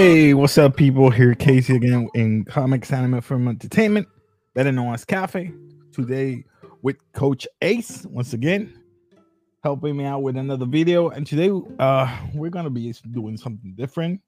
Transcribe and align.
Hey, 0.00 0.32
what's 0.32 0.56
up, 0.56 0.78
people? 0.78 1.10
Here, 1.10 1.34
Casey 1.34 1.76
again 1.76 2.08
in 2.14 2.46
Comics 2.46 2.90
Anime 2.90 3.20
Film 3.20 3.46
Entertainment, 3.48 4.08
better 4.54 4.72
known 4.72 4.94
as 4.94 5.04
Cafe. 5.04 5.52
Today 5.92 6.42
with 6.80 6.96
Coach 7.12 7.46
Ace 7.60 8.06
once 8.06 8.32
again, 8.32 8.72
helping 9.62 9.98
me 9.98 10.06
out 10.06 10.22
with 10.22 10.38
another 10.38 10.64
video. 10.64 11.10
And 11.10 11.26
today, 11.26 11.50
uh, 11.78 12.18
we're 12.32 12.48
gonna 12.48 12.70
be 12.70 12.94
doing 13.10 13.36
something 13.36 13.74
different, 13.76 14.22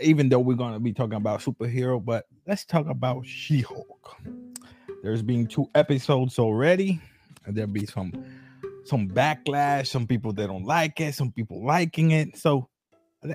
even 0.00 0.28
though 0.28 0.40
we're 0.40 0.52
gonna 0.52 0.78
be 0.78 0.92
talking 0.92 1.14
about 1.14 1.40
superhero. 1.40 2.04
But 2.04 2.26
let's 2.46 2.66
talk 2.66 2.86
about 2.86 3.24
She-Hulk. 3.24 4.16
There's 5.02 5.22
been 5.22 5.46
two 5.46 5.66
episodes 5.74 6.38
already, 6.38 7.00
and 7.46 7.56
there'll 7.56 7.72
be 7.72 7.86
some 7.86 8.12
some 8.84 9.08
backlash. 9.08 9.86
Some 9.86 10.06
people 10.06 10.34
that 10.34 10.48
don't 10.48 10.66
like 10.66 11.00
it, 11.00 11.14
some 11.14 11.32
people 11.32 11.64
liking 11.64 12.10
it. 12.10 12.36
So 12.36 12.68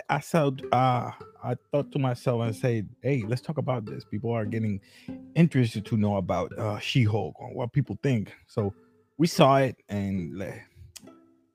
I 0.10 0.20
said, 0.20 0.64
uh, 0.72 1.12
I 1.44 1.56
thought 1.72 1.92
to 1.92 2.00
myself 2.00 2.42
and 2.42 2.56
said, 2.56 2.90
"Hey, 3.02 3.24
let's 3.28 3.42
talk 3.42 3.58
about 3.58 3.86
this. 3.86 4.04
People 4.04 4.32
are 4.32 4.46
getting 4.46 4.82
interested 5.36 5.86
to 5.86 5.98
know 5.98 6.18
about 6.18 6.58
uh, 6.58 6.80
She-Hulk 6.80 7.40
or 7.40 7.54
what 7.54 7.72
people 7.72 7.98
think." 8.02 8.34
So 8.48 8.74
we 9.18 9.28
saw 9.28 9.58
it, 9.58 9.76
and 9.88 10.44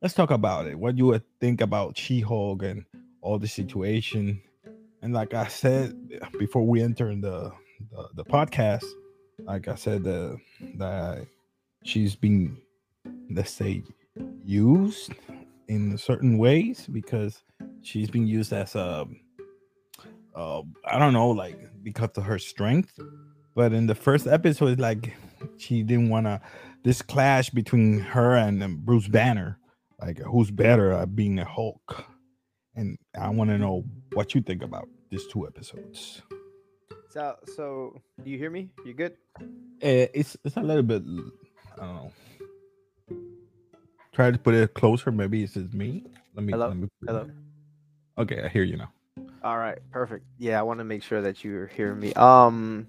let's 0.01 0.15
talk 0.15 0.31
about 0.31 0.69
it. 0.69 0.79
What 0.79 0.97
you 0.97 1.07
would 1.07 1.25
think 1.41 1.61
about 1.61 1.99
She-Hulk 1.99 2.63
and 2.63 2.85
all 3.21 3.39
the 3.39 3.49
situation? 3.49 4.41
And 5.03 5.13
like 5.13 5.35
I 5.35 5.49
said 5.49 5.95
before 6.39 6.67
we 6.67 6.83
enter 6.83 7.15
the 7.15 7.51
the, 7.91 8.09
the 8.15 8.25
podcast, 8.25 8.85
like 9.41 9.67
I 9.67 9.75
said, 9.75 10.07
uh, 10.07 10.37
that 10.77 11.27
she's 11.83 12.15
been, 12.15 12.59
let's 13.31 13.51
say, 13.51 13.83
used 14.45 15.15
in 15.69 15.97
certain 15.97 16.39
ways 16.39 16.87
because 16.87 17.43
she's 17.83 18.11
being 18.11 18.27
used 18.27 18.53
as 18.53 18.75
a 18.75 19.07
uh, 20.35 20.63
I 20.85 20.99
don't 20.99 21.13
know, 21.13 21.31
like 21.31 21.59
because 21.83 22.11
of 22.17 22.25
her 22.25 22.39
strength. 22.39 22.99
But 23.55 23.73
in 23.73 23.87
the 23.87 23.95
first 23.95 24.27
episode, 24.27 24.79
like 24.79 25.15
she 25.59 25.83
didn't 25.83 26.09
want 26.09 26.27
to 26.27 26.41
this 26.85 27.03
clash 27.03 27.51
between 27.51 28.01
her 28.01 28.37
and 28.37 28.63
um, 28.63 28.81
Bruce 28.83 29.09
Banner, 29.09 29.59
like 30.01 30.19
who's 30.19 30.51
better 30.51 30.93
at 30.93 31.15
being 31.15 31.39
a 31.39 31.45
Hulk. 31.45 32.05
And 32.75 32.97
I 33.19 33.29
want 33.31 33.51
to 33.51 33.59
know 33.59 33.85
what 34.13 34.35
you 34.35 34.41
think 34.41 34.63
about 34.63 34.89
these 35.11 35.27
two 35.27 35.47
episodes. 35.47 36.23
So, 37.11 37.37
so 37.57 38.01
do 38.23 38.31
you 38.31 38.39
hear 38.39 38.51
me? 38.51 38.71
You 38.87 38.95
good? 38.95 39.17
Uh, 39.41 40.07
it's 40.15 40.37
it's 40.45 40.57
a 40.57 40.61
little 40.61 40.85
bit. 40.85 41.03
I 41.77 41.85
don't 41.85 41.95
know. 41.95 42.13
Try 44.13 44.31
to 44.31 44.39
put 44.39 44.55
it 44.55 44.75
closer. 44.75 45.11
Maybe 45.11 45.43
it's 45.43 45.55
just 45.55 45.75
me. 45.75 46.05
Let 46.35 46.45
me. 46.45 46.53
Hello. 46.53 46.69
Let 46.69 46.77
me 46.77 46.89
Hello. 47.07 47.31
Okay, 48.21 48.43
I 48.45 48.49
hear 48.49 48.65
you 48.65 48.77
now. 48.77 48.93
All 49.43 49.57
right, 49.57 49.79
perfect. 49.91 50.27
Yeah, 50.39 50.61
I 50.61 50.63
want 50.63 50.79
to 50.81 50.85
make 50.85 51.03
sure 51.03 51.23
that 51.23 51.43
you're 51.43 51.69
hearing 51.69 51.99
me. 51.99 52.13
Um, 52.13 52.87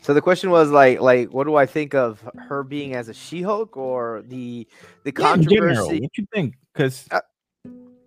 so 0.00 0.14
the 0.14 0.22
question 0.22 0.50
was 0.50 0.70
like, 0.70 1.00
like, 1.00 1.32
what 1.32 1.44
do 1.44 1.56
I 1.56 1.66
think 1.66 1.92
of 1.92 2.22
her 2.48 2.62
being 2.62 2.94
as 2.94 3.08
a 3.08 3.14
She-Hulk 3.14 3.76
or 3.76 4.22
the 4.28 4.68
the 5.02 5.12
yeah, 5.18 5.32
controversy? 5.32 5.56
General, 5.56 6.00
what 6.00 6.18
you 6.18 6.26
think? 6.32 6.54
Because, 6.72 7.08
uh, 7.10 7.20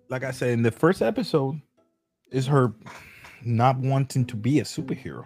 like 0.08 0.24
I 0.24 0.30
said 0.30 0.50
in 0.50 0.62
the 0.62 0.70
first 0.70 1.02
episode, 1.02 1.60
is 2.30 2.46
her 2.46 2.72
not 3.44 3.76
wanting 3.78 4.24
to 4.24 4.36
be 4.36 4.60
a 4.60 4.64
superhero. 4.64 5.24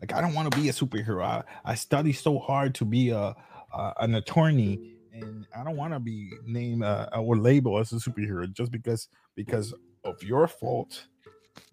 Like 0.00 0.14
I 0.14 0.22
don't 0.22 0.32
want 0.32 0.50
to 0.50 0.58
be 0.58 0.70
a 0.70 0.72
superhero. 0.72 1.22
I, 1.22 1.42
I 1.66 1.74
study 1.74 2.14
so 2.14 2.38
hard 2.38 2.74
to 2.76 2.86
be 2.86 3.10
a, 3.10 3.34
a 3.74 3.92
an 4.00 4.14
attorney, 4.14 4.96
and 5.12 5.46
I 5.54 5.62
don't 5.64 5.76
want 5.76 5.92
to 5.92 6.00
be 6.00 6.30
named 6.46 6.82
uh, 6.82 7.10
or 7.14 7.36
labeled 7.36 7.82
as 7.82 7.92
a 7.92 7.96
superhero 7.96 8.50
just 8.50 8.72
because 8.72 9.08
because 9.34 9.74
of 10.04 10.22
your 10.22 10.46
fault 10.46 11.06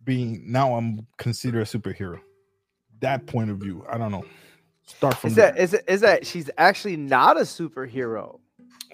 being 0.04 0.44
now 0.46 0.76
I'm 0.76 1.06
considered 1.18 1.62
a 1.62 1.66
superhero. 1.66 2.20
That 3.00 3.26
point 3.26 3.50
of 3.50 3.58
view, 3.58 3.86
I 3.90 3.98
don't 3.98 4.12
know. 4.12 4.26
Start 4.86 5.18
from 5.18 5.30
is 5.30 5.36
that 5.36 5.58
is 5.58 5.74
it, 5.74 5.84
is 5.88 6.02
that 6.02 6.26
she's 6.26 6.50
actually 6.58 6.98
not 6.98 7.38
a 7.38 7.42
superhero. 7.42 8.40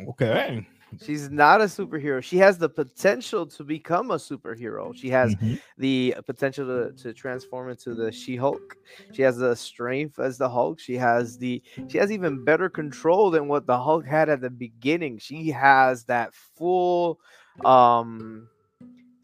Okay. 0.10 0.66
She's 1.04 1.30
not 1.30 1.60
a 1.60 1.66
superhero. 1.66 2.24
She 2.24 2.38
has 2.38 2.58
the 2.58 2.70
potential 2.70 3.46
to 3.48 3.64
become 3.64 4.12
a 4.12 4.16
superhero. 4.16 4.96
She 4.96 5.10
has 5.10 5.36
mm-hmm. 5.36 5.56
the 5.78 6.16
potential 6.26 6.66
to, 6.66 7.04
to 7.04 7.14
transform 7.14 7.70
into 7.70 7.94
the 7.94 8.10
She-Hulk. 8.10 8.78
She 9.12 9.22
has 9.22 9.38
the 9.38 9.54
strength 9.56 10.18
as 10.18 10.38
the 10.38 10.48
Hulk. 10.48 10.80
She 10.80 10.96
has 10.96 11.38
the 11.38 11.62
she 11.88 11.98
has 11.98 12.12
even 12.12 12.44
better 12.46 12.70
control 12.70 13.32
than 13.32 13.48
what 13.48 13.68
the 13.68 13.78
Hulk 13.78 14.06
had 14.06 14.30
at 14.30 14.40
the 14.40 14.50
beginning. 14.50 15.18
She 15.18 15.50
has 15.50 16.06
that 16.06 16.34
full 16.34 17.20
um 17.66 18.48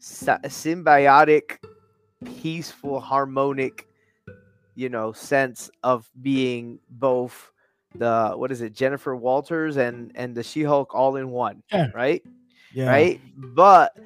symbiotic, 0.04 1.58
peaceful, 2.40 3.00
harmonic, 3.00 3.88
you 4.74 4.88
know, 4.88 5.12
sense 5.12 5.70
of 5.82 6.10
being 6.20 6.78
both 6.90 7.52
the 7.96 8.32
what 8.34 8.50
is 8.50 8.60
it, 8.60 8.72
Jennifer 8.72 9.14
Walters 9.14 9.76
and 9.76 10.12
and 10.14 10.34
the 10.34 10.42
She-Hulk 10.42 10.94
all 10.94 11.16
in 11.16 11.30
one, 11.30 11.62
yeah. 11.72 11.90
right? 11.94 12.22
Yeah. 12.72 12.88
Right? 12.88 13.20
But 13.36 13.96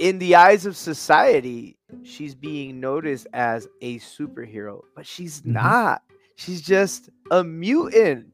in 0.00 0.18
the 0.18 0.34
eyes 0.34 0.66
of 0.66 0.76
society, 0.76 1.78
she's 2.02 2.34
being 2.34 2.80
noticed 2.80 3.28
as 3.32 3.68
a 3.80 3.98
superhero, 4.00 4.82
but 4.94 5.06
she's 5.06 5.40
mm-hmm. 5.40 5.52
not. 5.52 6.02
She's 6.34 6.60
just 6.60 7.08
a 7.30 7.42
mutant. 7.42 8.26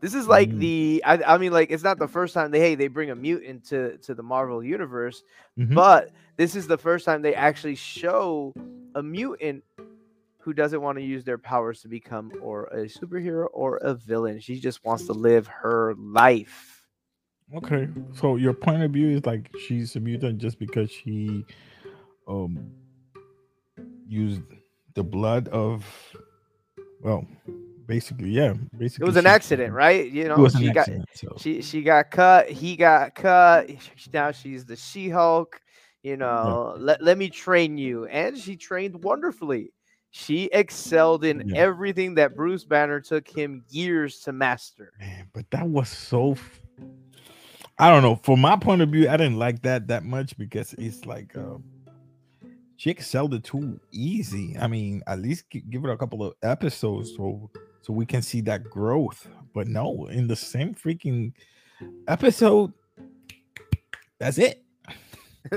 This 0.00 0.14
is 0.14 0.26
like 0.26 0.48
mm-hmm. 0.48 0.58
the 0.58 1.02
I, 1.04 1.34
I, 1.34 1.38
mean 1.38 1.52
like 1.52 1.70
it's 1.70 1.82
not 1.82 1.98
the 1.98 2.08
first 2.08 2.32
time 2.32 2.50
they 2.50 2.60
hey 2.60 2.74
they 2.74 2.88
bring 2.88 3.10
a 3.10 3.14
mutant 3.14 3.64
to 3.66 3.98
to 3.98 4.14
the 4.14 4.22
Marvel 4.22 4.64
universe, 4.64 5.22
mm-hmm. 5.58 5.74
but 5.74 6.10
this 6.36 6.56
is 6.56 6.66
the 6.66 6.78
first 6.78 7.04
time 7.04 7.20
they 7.20 7.34
actually 7.34 7.74
show 7.74 8.54
a 8.94 9.02
mutant 9.02 9.62
who 10.38 10.54
doesn't 10.54 10.80
want 10.80 10.96
to 10.96 11.04
use 11.04 11.22
their 11.22 11.36
powers 11.36 11.82
to 11.82 11.88
become 11.88 12.32
or 12.40 12.64
a 12.68 12.86
superhero 12.86 13.48
or 13.52 13.76
a 13.78 13.94
villain. 13.94 14.40
She 14.40 14.58
just 14.58 14.82
wants 14.84 15.04
to 15.06 15.12
live 15.12 15.46
her 15.46 15.94
life. 15.98 16.86
Okay. 17.54 17.88
So 18.14 18.36
your 18.36 18.54
point 18.54 18.82
of 18.82 18.92
view 18.92 19.10
is 19.10 19.26
like 19.26 19.50
she's 19.66 19.96
a 19.96 20.00
mutant 20.00 20.38
just 20.38 20.58
because 20.58 20.90
she 20.90 21.44
um 22.26 22.70
used 24.08 24.42
the 24.94 25.04
blood 25.04 25.48
of 25.48 25.84
well 27.02 27.26
basically, 27.90 28.30
yeah. 28.30 28.54
Basically, 28.78 29.04
it 29.04 29.06
was 29.06 29.16
an 29.16 29.26
accident, 29.26 29.74
right? 29.74 30.08
You 30.08 30.28
know, 30.28 30.48
she 30.48 30.70
got 30.70 30.82
accident, 30.82 31.08
so. 31.12 31.34
she 31.38 31.60
she 31.60 31.82
got 31.82 32.12
cut. 32.12 32.48
He 32.48 32.76
got 32.76 33.14
cut. 33.16 33.68
Now 34.12 34.30
she's 34.30 34.64
the 34.64 34.76
She-Hulk. 34.76 35.60
You 36.02 36.16
know, 36.16 36.74
yeah. 36.76 36.82
let 36.82 37.02
let 37.02 37.18
me 37.18 37.28
train 37.28 37.76
you, 37.76 38.06
and 38.06 38.38
she 38.38 38.56
trained 38.56 39.02
wonderfully. 39.02 39.72
She 40.12 40.48
excelled 40.52 41.24
in 41.24 41.48
yeah. 41.48 41.60
everything 41.60 42.14
that 42.14 42.34
Bruce 42.34 42.64
Banner 42.64 43.00
took 43.00 43.28
him 43.28 43.64
years 43.68 44.20
to 44.20 44.32
master. 44.32 44.92
Man, 44.98 45.28
but 45.32 45.50
that 45.50 45.66
was 45.66 45.88
so. 45.88 46.36
I 47.78 47.90
don't 47.90 48.02
know. 48.02 48.16
From 48.16 48.40
my 48.40 48.56
point 48.56 48.82
of 48.82 48.90
view, 48.90 49.08
I 49.08 49.16
didn't 49.16 49.38
like 49.38 49.62
that 49.62 49.88
that 49.88 50.04
much 50.04 50.38
because 50.38 50.74
it's 50.74 51.04
like. 51.06 51.36
Uh, 51.36 51.58
she 52.76 52.88
excelled 52.88 53.34
it 53.34 53.44
too 53.44 53.78
easy. 53.92 54.56
I 54.58 54.66
mean, 54.66 55.02
at 55.06 55.18
least 55.18 55.44
give 55.50 55.84
it 55.84 55.90
a 55.90 55.98
couple 55.98 56.24
of 56.24 56.32
episodes 56.42 57.14
so 57.14 57.50
so 57.82 57.92
we 57.92 58.06
can 58.06 58.22
see 58.22 58.40
that 58.42 58.64
growth. 58.64 59.28
But 59.54 59.68
no, 59.68 60.06
in 60.06 60.26
the 60.26 60.36
same 60.36 60.74
freaking 60.74 61.32
episode, 62.06 62.72
that's 64.18 64.38
it. 64.38 64.62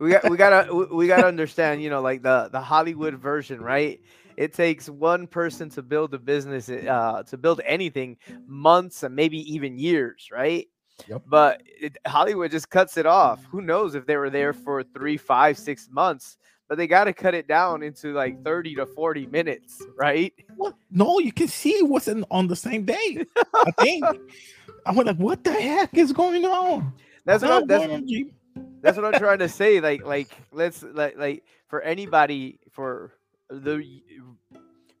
we 0.00 0.10
got 0.10 0.30
we 0.30 0.36
gotta 0.36 0.74
we 0.92 1.06
gotta 1.06 1.26
understand, 1.26 1.82
you 1.82 1.90
know, 1.90 2.00
like 2.00 2.22
the 2.22 2.48
the 2.50 2.60
Hollywood 2.60 3.14
version, 3.14 3.60
right? 3.60 4.00
It 4.36 4.54
takes 4.54 4.88
one 4.88 5.26
person 5.26 5.68
to 5.70 5.82
build 5.82 6.14
a 6.14 6.18
business, 6.18 6.68
uh, 6.68 7.24
to 7.26 7.36
build 7.36 7.60
anything, 7.66 8.16
months 8.46 9.02
and 9.02 9.14
maybe 9.14 9.38
even 9.52 9.78
years, 9.78 10.28
right? 10.32 10.68
Yep. 11.08 11.22
But 11.26 11.62
it, 11.66 11.98
Hollywood 12.06 12.52
just 12.52 12.70
cuts 12.70 12.96
it 12.96 13.06
off. 13.06 13.44
Who 13.50 13.62
knows 13.62 13.94
if 13.94 14.06
they 14.06 14.16
were 14.16 14.30
there 14.30 14.52
for 14.52 14.82
three, 14.82 15.16
five, 15.16 15.58
six 15.58 15.88
months? 15.90 16.36
But 16.68 16.76
they 16.76 16.86
got 16.86 17.04
to 17.04 17.12
cut 17.12 17.34
it 17.34 17.48
down 17.48 17.82
into 17.82 18.12
like 18.12 18.44
30 18.44 18.76
to 18.76 18.86
40 18.86 19.26
minutes, 19.26 19.82
right? 19.96 20.32
What? 20.56 20.74
No, 20.90 21.18
you 21.18 21.32
can 21.32 21.48
see 21.48 21.82
what's 21.82 22.08
in, 22.08 22.24
on 22.30 22.46
the 22.46 22.56
same 22.56 22.84
day. 22.84 23.24
I 23.54 23.70
think. 23.80 24.04
I 24.86 24.92
was 24.92 25.06
like, 25.06 25.16
what 25.16 25.44
the 25.44 25.52
heck 25.52 25.94
is 25.94 26.12
going 26.12 26.44
on? 26.44 26.92
That's 27.24 27.42
what, 27.42 27.52
I'm, 27.52 27.66
that's, 27.66 28.02
that's 28.80 28.96
what 28.96 29.04
I'm 29.06 29.20
trying 29.20 29.40
to 29.40 29.48
say. 29.48 29.80
Like, 29.80 30.04
like 30.04 30.28
let's 30.52 30.82
like 30.82 31.18
like 31.18 31.44
for 31.68 31.82
anybody 31.82 32.58
for 32.70 33.12
the 33.50 33.84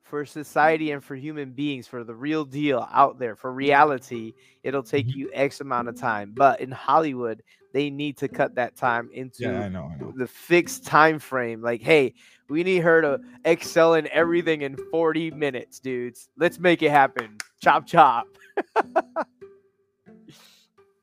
for 0.08 0.24
society 0.24 0.90
and 0.92 1.04
for 1.04 1.14
human 1.14 1.52
beings, 1.52 1.86
for 1.86 2.02
the 2.02 2.14
real 2.14 2.44
deal 2.44 2.88
out 2.92 3.18
there, 3.18 3.36
for 3.36 3.52
reality, 3.52 4.32
it'll 4.62 4.82
take 4.82 5.06
mm-hmm. 5.06 5.18
you 5.18 5.30
X 5.34 5.60
amount 5.60 5.88
of 5.88 5.96
time. 5.96 6.32
But 6.34 6.60
in 6.60 6.70
Hollywood, 6.70 7.42
they 7.72 7.90
need 7.90 8.16
to 8.18 8.28
cut 8.28 8.54
that 8.54 8.76
time 8.76 9.10
into 9.12 9.42
yeah, 9.44 9.64
I 9.64 9.68
know, 9.68 9.90
I 9.92 9.96
know. 10.00 10.12
the 10.16 10.26
fixed 10.26 10.86
time 10.86 11.18
frame. 11.18 11.60
Like, 11.60 11.82
hey, 11.82 12.14
we 12.48 12.64
need 12.64 12.78
her 12.78 13.02
to 13.02 13.20
excel 13.44 13.94
in 13.94 14.08
everything 14.08 14.62
in 14.62 14.76
40 14.90 15.32
minutes, 15.32 15.78
dudes. 15.78 16.28
Let's 16.38 16.58
make 16.58 16.82
it 16.82 16.90
happen. 16.90 17.36
Chop 17.60 17.86
chop. 17.86 18.26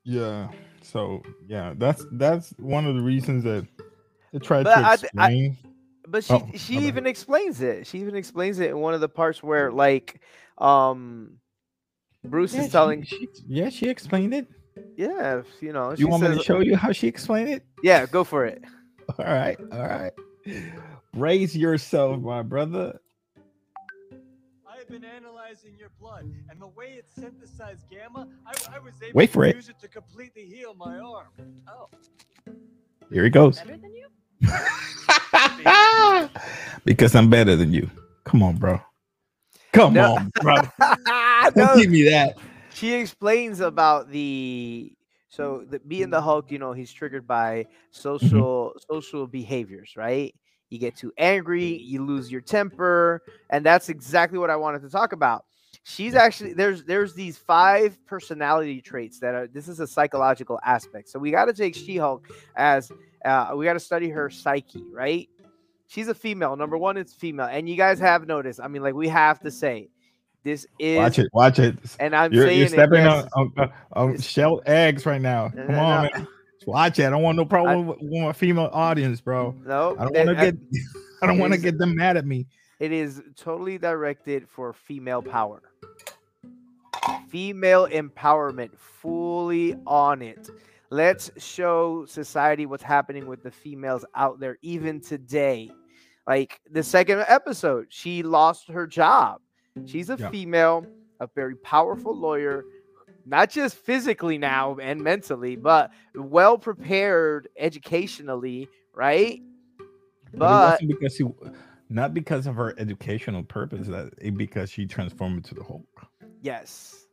yeah. 0.04 0.50
So 0.82 1.22
yeah, 1.48 1.74
that's 1.78 2.06
that's 2.14 2.54
one 2.58 2.86
of 2.86 2.96
the 2.96 3.02
reasons 3.02 3.44
that 3.44 3.68
to 4.34 4.40
tried 4.44 4.64
but 4.64 4.76
to 4.76 4.94
explain. 4.94 5.58
I, 5.58 5.68
I, 5.68 5.75
but 6.08 6.24
she 6.24 6.34
oh, 6.34 6.50
she 6.56 6.78
okay. 6.78 6.88
even 6.88 7.06
explains 7.06 7.62
it. 7.62 7.88
She 7.88 8.00
even 8.00 8.16
explains 8.16 8.60
it 8.60 8.70
in 8.70 8.80
one 8.80 8.94
of 8.94 9.02
the 9.02 9.10
parts 9.10 9.42
where 9.44 9.72
like 9.72 10.22
um 10.58 11.38
Bruce 12.24 12.54
yeah, 12.54 12.64
is 12.64 12.72
telling. 12.72 13.04
She, 13.04 13.18
she, 13.18 13.28
yeah, 13.48 13.70
she 13.70 13.88
explained 13.88 14.34
it. 14.34 14.48
Yeah, 14.98 15.42
you 15.62 15.74
know. 15.74 15.94
You 15.98 16.08
want 16.08 16.24
says, 16.24 16.32
me 16.32 16.38
to 16.38 16.44
show 16.44 16.60
you 16.60 16.76
how 16.76 16.92
she 16.92 17.08
explained 17.08 17.50
it? 17.50 17.66
Yeah, 17.84 18.06
go 18.06 18.24
for 18.24 18.46
it. 18.46 18.64
All 19.20 19.26
right, 19.26 19.56
all 19.72 19.88
right. 19.88 20.12
Brace 21.14 21.56
yourself, 21.56 22.20
my 22.22 22.42
brother. 22.42 23.00
I 24.68 24.78
have 24.80 24.88
been 24.90 25.04
analyzing 25.06 25.76
your 25.78 25.92
blood, 26.00 26.28
and 26.50 26.60
the 26.60 26.68
way 26.68 26.94
it 26.98 27.06
synthesized 27.08 27.88
gamma, 27.88 28.28
I, 28.48 28.76
I 28.76 28.80
was 28.80 28.96
able 29.04 29.12
Wait 29.14 29.30
for 29.30 29.44
to 29.44 29.52
it. 29.52 29.56
use 29.56 29.70
it 29.70 29.80
to 29.82 29.88
completely 29.88 30.48
heal 30.48 30.74
my 30.74 30.98
arm. 30.98 31.28
Oh. 31.68 31.88
Here 33.12 33.24
he 33.24 33.30
goes. 33.30 33.60
Better 33.60 33.78
than 33.78 33.94
you? 33.94 34.08
because 36.86 37.16
I'm 37.16 37.30
better 37.30 37.56
than 37.56 37.74
you. 37.74 37.90
Come 38.24 38.42
on, 38.42 38.56
bro. 38.56 38.80
Come 39.74 39.94
no. 39.94 40.16
on, 40.16 40.32
bro. 40.42 40.56
Don't 41.56 41.78
give 41.78 41.92
me 41.92 42.04
that. 42.04 42.38
She 42.74 42.94
explains 42.94 43.60
about 43.60 44.10
the 44.10 44.94
so 45.36 45.66
the, 45.70 45.80
being 45.80 46.10
the 46.10 46.22
Hulk, 46.22 46.50
you 46.50 46.60
know, 46.60 46.72
he's 46.72 46.94
triggered 46.94 47.28
by 47.28 47.66
social 47.92 48.70
mm-hmm. 48.70 48.94
social 48.94 49.28
behaviors, 49.28 49.96
right? 49.98 50.34
You 50.70 50.80
get 50.80 50.96
too 50.96 51.12
angry, 51.18 51.66
you 51.66 52.06
lose 52.06 52.32
your 52.32 52.42
temper, 52.42 53.22
and 53.50 53.66
that's 53.66 53.90
exactly 53.90 54.40
what 54.40 54.50
I 54.50 54.56
wanted 54.56 54.82
to 54.84 54.90
talk 54.90 55.12
about. 55.12 55.46
She's 55.84 56.16
actually 56.16 56.54
there's 56.54 56.84
there's 56.84 57.14
these 57.14 57.38
five 57.38 57.98
personality 58.06 58.82
traits 58.82 59.20
that 59.20 59.36
are 59.36 59.48
this 59.48 59.68
is 59.68 59.82
a 59.82 59.88
psychological 59.88 60.60
aspect. 60.66 61.10
So 61.10 61.20
we 61.20 61.32
got 61.32 61.46
to 61.46 61.54
take 61.54 61.76
She-Hulk 61.76 62.28
as 62.56 62.92
uh, 63.26 63.52
we 63.56 63.66
got 63.66 63.74
to 63.74 63.80
study 63.80 64.10
her 64.10 64.30
psyche, 64.30 64.84
right? 64.92 65.30
She's 65.88 66.08
a 66.08 66.16
female. 66.16 66.56
Number 66.56 66.76
mm-hmm. 66.76 66.84
one, 66.84 66.98
it's 66.98 67.14
female, 67.14 67.48
and 67.50 67.70
you 67.70 67.76
guys 67.76 68.00
have 68.00 68.28
noticed. 68.28 68.60
I 68.60 68.68
mean, 68.68 68.82
like 68.82 68.96
we 68.96 69.08
have 69.08 69.40
to 69.42 69.52
say, 69.52 69.90
this 70.44 70.66
is 70.80 70.98
watch 70.98 71.20
it, 71.20 71.28
watch 71.34 71.60
it. 71.60 71.78
And 72.00 72.16
I'm 72.16 72.32
you're, 72.34 72.48
saying 72.48 72.60
you're 72.60 72.68
stepping 72.68 73.02
it, 73.02 73.06
yes. 73.06 73.28
on, 73.36 73.52
on, 73.58 73.70
uh, 73.70 73.72
on 73.94 74.20
shell 74.20 74.62
eggs 74.66 75.06
right 75.06 75.22
now. 75.22 75.50
Come 75.50 75.68
no, 75.68 75.80
on, 75.80 76.04
no. 76.06 76.12
man. 76.12 76.28
Watch 76.66 77.00
it. 77.00 77.06
I 77.06 77.10
don't 77.12 77.22
want 77.22 77.38
no 77.38 77.46
problem 77.46 77.78
I, 77.78 77.90
with, 77.90 77.98
with 78.02 78.22
my 78.24 78.34
female 78.34 78.70
audience, 78.74 79.22
bro. 79.22 79.56
No, 79.66 79.96
I 80.00 80.06
don't 80.06 80.16
want 80.16 80.30
to 80.30 80.52
get. 80.52 80.56
I 81.22 81.28
don't 81.28 81.38
want 81.40 81.54
to 81.54 81.60
get 81.60 81.78
them 81.78 81.96
mad 81.96 82.18
at 82.18 82.26
me. 82.26 82.48
It 82.80 82.92
is 82.92 83.22
totally 83.36 83.78
directed 83.78 84.50
for 84.50 84.74
female 84.74 85.22
power. 85.22 85.62
Female 87.30 87.88
empowerment, 87.88 88.78
fully 88.78 89.76
on 89.88 90.22
it. 90.22 90.50
Let's 90.92 91.32
show 91.38 92.06
society 92.06 92.66
what's 92.66 92.84
happening 92.84 93.28
with 93.28 93.44
the 93.44 93.52
females 93.52 94.06
out 94.16 94.40
there, 94.40 94.58
even 94.62 95.02
today. 95.02 95.72
Like 96.28 96.60
the 96.72 96.84
second 96.84 97.26
episode, 97.28 97.88
she 97.90 98.24
lost 98.24 98.70
her 98.70 98.88
job. 98.88 99.42
She's 99.86 100.10
a 100.10 100.18
yeah. 100.18 100.30
female, 100.30 100.86
a 101.20 101.28
very 101.36 101.56
powerful 101.56 102.16
lawyer, 102.16 102.64
not 103.26 103.50
just 103.50 103.76
physically 103.76 104.38
now 104.38 104.78
and 104.82 105.02
mentally, 105.02 105.56
but 105.56 105.92
well 106.14 106.58
prepared 106.58 107.50
educationally, 107.58 108.70
right? 108.94 109.42
But, 110.34 110.80
but 110.80 110.88
because 110.88 111.16
she, 111.16 111.26
not 111.90 112.14
because 112.14 112.48
of 112.48 112.56
her 112.56 112.74
educational 112.78 113.44
purpose, 113.44 113.88
that 113.88 114.12
because 114.38 114.70
she 114.70 114.86
transformed 114.86 115.38
into 115.38 115.56
the 115.56 115.64
Hulk. 115.64 116.08
Yes, 116.42 117.06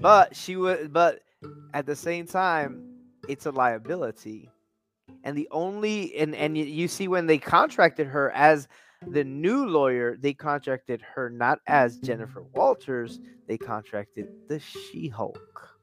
but 0.00 0.34
she 0.34 0.56
would. 0.56 0.92
But 0.92 1.20
at 1.74 1.86
the 1.86 1.96
same 1.96 2.26
time, 2.26 2.92
it's 3.28 3.46
a 3.46 3.50
liability. 3.50 4.50
And 5.24 5.36
the 5.36 5.48
only 5.50 6.14
and 6.16 6.34
and 6.34 6.56
you 6.56 6.88
see 6.88 7.08
when 7.08 7.26
they 7.26 7.38
contracted 7.38 8.06
her 8.06 8.30
as 8.32 8.68
the 9.08 9.24
new 9.24 9.66
lawyer, 9.66 10.16
they 10.16 10.32
contracted 10.32 11.02
her 11.14 11.28
not 11.28 11.58
as 11.66 11.98
Jennifer 11.98 12.42
Walters, 12.54 13.20
they 13.46 13.58
contracted 13.58 14.28
the 14.48 14.60
She-Hulk. 14.60 15.76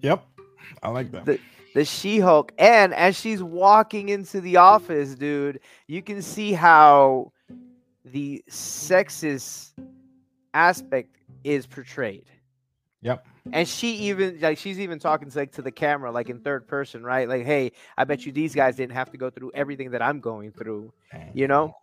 Yep. 0.00 0.26
I 0.82 0.88
like 0.90 1.10
that. 1.12 1.24
The, 1.24 1.38
the 1.74 1.84
She-Hulk. 1.84 2.52
And 2.58 2.92
as 2.94 3.18
she's 3.18 3.42
walking 3.42 4.08
into 4.08 4.40
the 4.40 4.56
office, 4.56 5.14
dude, 5.14 5.60
you 5.86 6.02
can 6.02 6.20
see 6.20 6.52
how 6.52 7.32
the 8.04 8.42
sexist 8.50 9.72
aspect 10.54 11.16
is 11.44 11.66
portrayed. 11.66 12.26
Yep. 13.02 13.24
And 13.52 13.68
she 13.68 13.94
even 14.10 14.40
like 14.40 14.58
she's 14.58 14.80
even 14.80 14.98
talking 14.98 15.30
to, 15.30 15.38
like 15.38 15.52
to 15.52 15.62
the 15.62 15.72
camera, 15.72 16.10
like 16.12 16.30
in 16.30 16.40
third 16.40 16.66
person, 16.66 17.02
right? 17.02 17.28
Like, 17.28 17.44
hey, 17.44 17.72
I 17.96 18.04
bet 18.04 18.26
you 18.26 18.32
these 18.32 18.54
guys 18.54 18.76
didn't 18.76 18.94
have 18.94 19.10
to 19.10 19.18
go 19.18 19.30
through 19.30 19.52
everything 19.54 19.90
that 19.92 20.02
I'm 20.02 20.20
going 20.20 20.52
through, 20.52 20.92
you 21.32 21.48
know. 21.48 21.74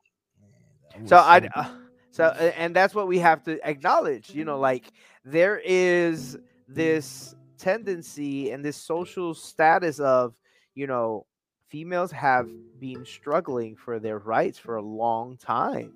So 1.05 1.17
I, 1.17 1.41
uh, 1.55 1.65
so 2.11 2.25
and 2.25 2.75
that's 2.75 2.95
what 2.95 3.07
we 3.07 3.19
have 3.19 3.43
to 3.43 3.59
acknowledge. 3.67 4.33
You 4.33 4.45
know, 4.45 4.59
like 4.59 4.91
there 5.23 5.59
is 5.63 6.37
this 6.67 7.35
tendency 7.57 8.51
and 8.51 8.63
this 8.63 8.77
social 8.77 9.33
status 9.33 9.99
of, 9.99 10.35
you 10.75 10.87
know, 10.87 11.25
females 11.69 12.11
have 12.11 12.49
been 12.79 13.05
struggling 13.05 13.75
for 13.75 13.99
their 13.99 14.19
rights 14.19 14.57
for 14.59 14.75
a 14.75 14.81
long 14.81 15.37
time 15.37 15.93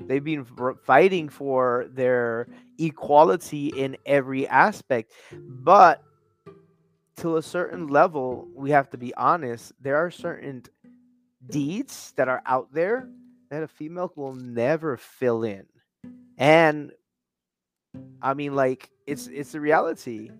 They've 0.00 0.24
been 0.24 0.46
fighting 0.84 1.28
for 1.28 1.86
their 1.90 2.48
equality 2.78 3.68
in 3.68 3.96
every 4.04 4.48
aspect. 4.48 5.12
But 5.32 6.02
to 7.18 7.36
a 7.36 7.42
certain 7.42 7.86
level, 7.86 8.48
we 8.54 8.70
have 8.70 8.90
to 8.90 8.98
be 8.98 9.14
honest, 9.14 9.72
there 9.80 9.96
are 9.96 10.10
certain 10.10 10.64
deeds 11.48 12.12
that 12.16 12.28
are 12.28 12.42
out 12.44 12.72
there 12.72 13.08
that 13.50 13.62
a 13.62 13.68
female 13.68 14.12
will 14.16 14.34
never 14.34 14.96
fill 14.96 15.44
in. 15.44 15.66
And 16.38 16.92
I 18.20 18.34
mean 18.34 18.54
like 18.54 18.90
it's 19.06 19.28
it's 19.28 19.54
a 19.54 19.60
reality. 19.60 20.30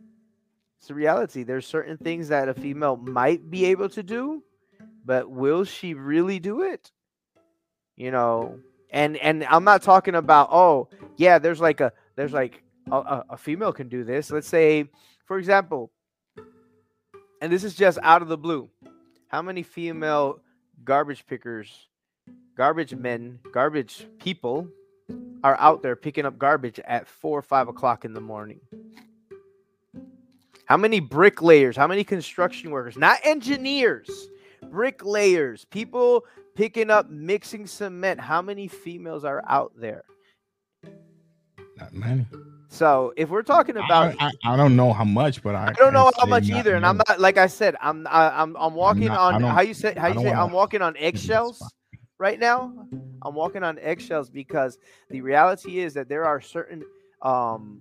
It's 0.81 0.91
a 0.91 0.95
reality. 0.95 1.45
There's 1.45 1.67
certain 1.67 1.97
things 1.97 2.29
that 2.29 2.49
a 2.49 2.55
female 2.55 2.97
might 2.97 3.51
be 3.51 3.67
able 3.67 3.89
to 3.91 4.03
do, 4.03 4.43
but 5.05 5.31
will 5.31 5.65
she 5.65 5.95
really 5.95 6.41
do 6.41 6.63
it? 6.63 6.91
You 7.97 8.11
know, 8.11 8.59
and 8.95 9.17
and 9.17 9.45
I'm 9.45 9.65
not 9.65 9.83
talking 9.83 10.15
about 10.15 10.49
oh 10.51 10.89
yeah 11.17 11.39
there's 11.39 11.61
like 11.61 11.81
a 11.81 11.93
there's 12.17 12.33
like 12.33 12.63
a, 12.91 13.25
a 13.31 13.37
female 13.37 13.73
can 13.73 13.89
do 13.89 14.05
this. 14.05 14.31
Let's 14.31 14.49
say 14.49 14.89
for 15.27 15.39
example 15.39 15.91
and 17.43 17.53
this 17.53 17.65
is 17.65 17.75
just 17.75 17.99
out 18.03 18.23
of 18.23 18.29
the 18.29 18.39
blue. 18.39 18.71
How 19.29 19.43
many 19.43 19.63
female 19.63 20.41
garbage 20.85 21.27
pickers 21.27 21.89
garbage 22.57 22.95
men 22.95 23.41
garbage 23.53 24.07
people 24.19 24.69
are 25.43 25.57
out 25.59 25.83
there 25.83 25.97
picking 25.97 26.25
up 26.25 26.39
garbage 26.39 26.79
at 26.85 27.09
four 27.09 27.39
or 27.39 27.43
five 27.43 27.69
o'clock 27.69 28.05
in 28.05 28.15
the 28.15 28.21
morning? 28.21 28.61
How 30.67 30.77
many 30.77 31.01
bricklayers 31.01 31.77
how 31.77 31.89
many 31.89 32.05
construction 32.05 32.71
workers 32.71 32.97
not 32.97 33.19
engineers 33.25 34.29
bricklayers 34.75 35.65
people 35.67 36.25
picking 36.57 36.91
up 36.91 37.09
mixing 37.09 37.65
cement. 37.67 38.21
How 38.21 38.43
many 38.43 38.67
females 38.67 39.25
are 39.25 39.43
out 39.49 39.73
there? 39.77 40.03
Not 41.77 41.93
many. 41.93 42.27
So 42.69 43.13
if 43.17 43.29
we're 43.29 43.45
talking 43.45 43.77
about, 43.77 44.17
I, 44.21 44.33
I, 44.45 44.55
I 44.55 44.57
don't 44.57 44.75
know 44.75 44.93
how 44.93 45.05
much, 45.05 45.45
but 45.45 45.55
I, 45.55 45.69
I 45.69 45.73
don't 45.75 45.93
know 45.93 46.11
how 46.19 46.27
much 46.27 46.51
either. 46.51 46.75
And 46.75 46.85
I'm 46.85 47.01
not 47.09 47.21
like 47.21 47.39
I 47.39 47.47
said, 47.47 47.77
I'm 47.81 48.05
I, 48.09 48.27
am 48.27 48.57
I'm, 48.57 48.57
I'm 48.57 48.75
walking 48.75 49.07
not, 49.07 49.35
on 49.35 49.43
how 49.43 49.61
you 49.61 49.75
say 49.75 49.95
how 49.97 50.09
you 50.09 50.19
say 50.19 50.33
I'm 50.33 50.51
walking 50.51 50.83
on 50.83 50.97
eggshells 50.97 51.63
right 52.19 52.41
now. 52.41 52.73
I'm 53.23 53.35
walking 53.35 53.63
on 53.63 53.79
eggshells 53.79 54.29
because 54.29 54.79
the 55.09 55.21
reality 55.21 55.79
is 55.79 55.95
that 55.95 56.09
there 56.09 56.25
are 56.25 56.41
certain 56.41 56.83
um 57.23 57.81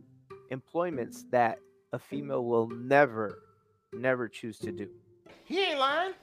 employments 0.52 1.26
that 1.32 1.58
a 1.92 1.98
female 1.98 2.46
will 2.46 2.68
never, 2.68 3.40
never 3.94 4.28
choose 4.28 4.60
to 4.60 4.72
do. 4.72 4.88
He 5.46 5.64
ain't 5.64 5.80
lying. 5.80 6.14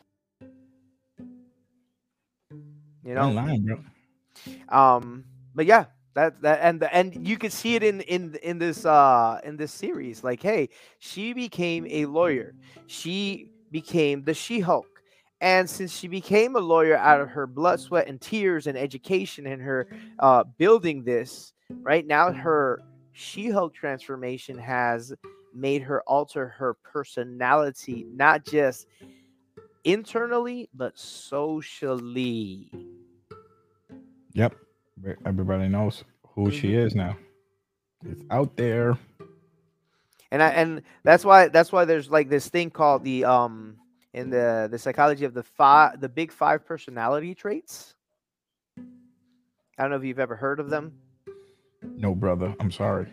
You 3.04 3.14
know, 3.14 3.30
lying, 3.30 3.64
bro. 3.64 3.78
Um, 4.69 5.25
but 5.54 5.66
yeah, 5.66 5.87
that 6.14 6.40
that 6.42 6.61
and 6.62 6.80
the, 6.80 6.95
and 6.95 7.26
you 7.26 7.37
can 7.38 7.50
see 7.50 7.75
it 7.75 7.83
in 7.83 8.00
in 8.02 8.37
in 8.42 8.59
this 8.59 8.85
uh 8.85 9.40
in 9.45 9.57
this 9.57 9.73
series. 9.73 10.23
Like, 10.25 10.42
hey, 10.42 10.69
she 10.99 11.33
became 11.33 11.87
a 11.88 12.07
lawyer. 12.07 12.54
She 12.87 13.50
became 13.71 14.25
the 14.25 14.35
She-Hulk. 14.35 14.87
And 15.42 15.69
since 15.71 15.90
she 15.97 16.07
became 16.07 16.54
a 16.54 16.61
lawyer 16.61 16.97
out 16.97 17.21
of 17.21 17.28
her 17.30 17.47
blood, 17.47 17.80
sweat, 17.80 18.09
and 18.09 18.21
tears 18.21 18.66
and 18.66 18.76
education 18.76 19.47
and 19.47 19.62
her 19.62 19.88
uh, 20.19 20.45
building 20.59 21.02
this, 21.02 21.54
right 21.80 22.07
now 22.07 22.30
her 22.30 22.83
She 23.12 23.49
Hulk 23.49 23.73
transformation 23.73 24.59
has 24.59 25.14
made 25.54 25.83
her 25.83 26.02
alter 26.02 26.49
her 26.49 26.75
personality, 26.75 28.07
not 28.12 28.45
just 28.45 28.87
internally, 29.85 30.69
but 30.75 30.99
socially. 30.99 32.71
Yep. 34.35 34.55
Everybody 35.25 35.69
knows 35.69 36.05
who 36.35 36.47
mm-hmm. 36.47 36.51
she 36.51 36.75
is 36.75 36.95
now. 36.95 37.17
It's 38.05 38.23
out 38.31 38.57
there. 38.57 38.99
And 40.31 40.43
I 40.43 40.49
and 40.51 40.83
that's 41.03 41.25
why 41.25 41.49
that's 41.49 41.73
why 41.73 41.85
there's 41.85 42.11
like 42.11 42.29
this 42.29 42.49
thing 42.49 42.71
called 42.71 43.03
the 43.05 43.25
um 43.25 43.77
in 44.15 44.31
the 44.31 44.69
the 44.71 44.79
psychology 44.79 45.25
of 45.25 45.35
the 45.35 45.43
five 45.43 46.01
the 46.01 46.09
big 46.09 46.31
five 46.31 46.65
personality 46.65 47.35
traits. 47.35 47.95
I 48.79 49.83
don't 49.83 49.91
know 49.91 49.97
if 49.97 50.05
you've 50.05 50.19
ever 50.19 50.37
heard 50.37 50.61
of 50.61 50.71
them. 50.71 50.93
No, 51.83 52.15
brother. 52.15 52.55
I'm 52.61 52.71
sorry. 52.71 53.07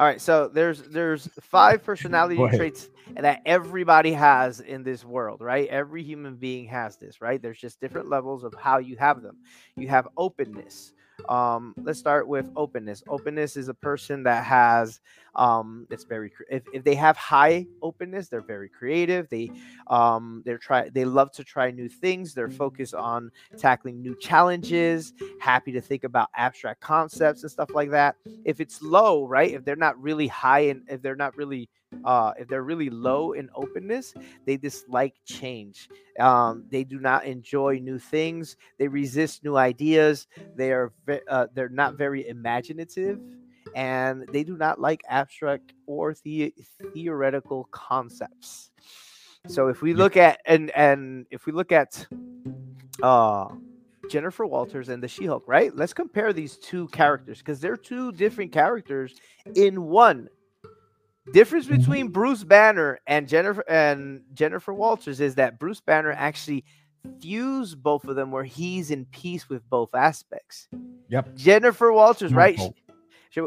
All 0.00 0.06
right, 0.06 0.20
so 0.22 0.48
there's 0.48 0.82
there's 0.84 1.28
five 1.42 1.84
personality 1.84 2.48
traits 2.48 2.88
that 3.16 3.42
everybody 3.46 4.14
has 4.14 4.60
in 4.60 4.82
this 4.82 5.04
world, 5.04 5.42
right? 5.42 5.68
Every 5.68 6.02
human 6.02 6.36
being 6.36 6.68
has 6.68 6.96
this, 6.96 7.20
right? 7.20 7.42
There's 7.42 7.60
just 7.60 7.80
different 7.80 8.08
levels 8.08 8.44
of 8.44 8.54
how 8.58 8.78
you 8.78 8.96
have 8.98 9.22
them. 9.22 9.38
You 9.76 9.88
have 9.90 10.08
openness, 10.16 10.94
um, 11.28 11.74
let's 11.82 11.98
start 11.98 12.26
with 12.26 12.50
openness. 12.56 13.02
Openness 13.08 13.56
is 13.56 13.68
a 13.68 13.74
person 13.74 14.22
that 14.24 14.44
has 14.44 15.00
um, 15.34 15.86
it's 15.90 16.04
very 16.04 16.32
if, 16.50 16.62
if 16.72 16.82
they 16.84 16.94
have 16.94 17.16
high 17.16 17.66
openness, 17.82 18.28
they're 18.28 18.40
very 18.40 18.68
creative. 18.68 19.28
They 19.28 19.50
um, 19.86 20.42
they're 20.44 20.58
try 20.58 20.88
they 20.88 21.04
love 21.04 21.30
to 21.32 21.44
try 21.44 21.70
new 21.70 21.88
things. 21.88 22.34
They're 22.34 22.50
focused 22.50 22.94
on 22.94 23.30
tackling 23.56 24.02
new 24.02 24.16
challenges. 24.18 25.12
Happy 25.40 25.72
to 25.72 25.80
think 25.80 26.04
about 26.04 26.28
abstract 26.36 26.80
concepts 26.80 27.42
and 27.42 27.50
stuff 27.50 27.70
like 27.74 27.90
that. 27.90 28.16
If 28.44 28.60
it's 28.60 28.82
low, 28.82 29.26
right? 29.26 29.52
If 29.52 29.64
they're 29.64 29.76
not 29.76 30.00
really 30.00 30.26
high 30.26 30.60
and 30.60 30.82
if 30.88 31.02
they're 31.02 31.16
not 31.16 31.36
really 31.36 31.68
uh, 32.04 32.32
if 32.38 32.48
they're 32.48 32.62
really 32.62 32.90
low 32.90 33.32
in 33.32 33.48
openness, 33.54 34.14
they 34.46 34.56
dislike 34.56 35.14
change. 35.24 35.88
Um, 36.18 36.64
they 36.70 36.84
do 36.84 36.98
not 36.98 37.24
enjoy 37.24 37.78
new 37.82 37.98
things. 37.98 38.56
They 38.78 38.88
resist 38.88 39.44
new 39.44 39.56
ideas. 39.56 40.26
They 40.56 40.72
are 40.72 40.92
ve- 41.06 41.20
uh, 41.28 41.48
they're 41.54 41.68
not 41.68 41.94
very 41.94 42.26
imaginative, 42.28 43.18
and 43.74 44.26
they 44.32 44.44
do 44.44 44.56
not 44.56 44.80
like 44.80 45.02
abstract 45.08 45.72
or 45.86 46.14
the- 46.24 46.54
theoretical 46.94 47.68
concepts. 47.70 48.70
So 49.46 49.68
if 49.68 49.82
we 49.82 49.94
look 49.94 50.16
at 50.16 50.40
and 50.46 50.70
and 50.70 51.26
if 51.30 51.46
we 51.46 51.52
look 51.52 51.72
at 51.72 52.06
uh 53.02 53.48
Jennifer 54.10 54.44
Walters 54.44 54.88
and 54.88 55.02
the 55.02 55.08
She-Hulk, 55.08 55.44
right? 55.46 55.74
Let's 55.74 55.92
compare 55.94 56.32
these 56.32 56.56
two 56.58 56.88
characters 56.88 57.38
because 57.38 57.60
they're 57.60 57.76
two 57.76 58.10
different 58.12 58.50
characters 58.52 59.14
in 59.54 59.82
one. 59.84 60.28
Difference 61.32 61.66
mm-hmm. 61.66 61.76
between 61.76 62.08
Bruce 62.08 62.44
Banner 62.44 62.98
and 63.06 63.28
Jennifer 63.28 63.64
and 63.68 64.22
Jennifer 64.34 64.74
Walters 64.74 65.20
is 65.20 65.36
that 65.36 65.58
Bruce 65.58 65.80
Banner 65.80 66.12
actually 66.12 66.64
fused 67.20 67.82
both 67.82 68.04
of 68.04 68.16
them 68.16 68.30
where 68.30 68.44
he's 68.44 68.90
in 68.90 69.06
peace 69.06 69.48
with 69.48 69.68
both 69.70 69.94
aspects. 69.94 70.68
Yep. 71.08 71.34
Jennifer 71.36 71.92
Walters, 71.92 72.34
right? 72.34 72.58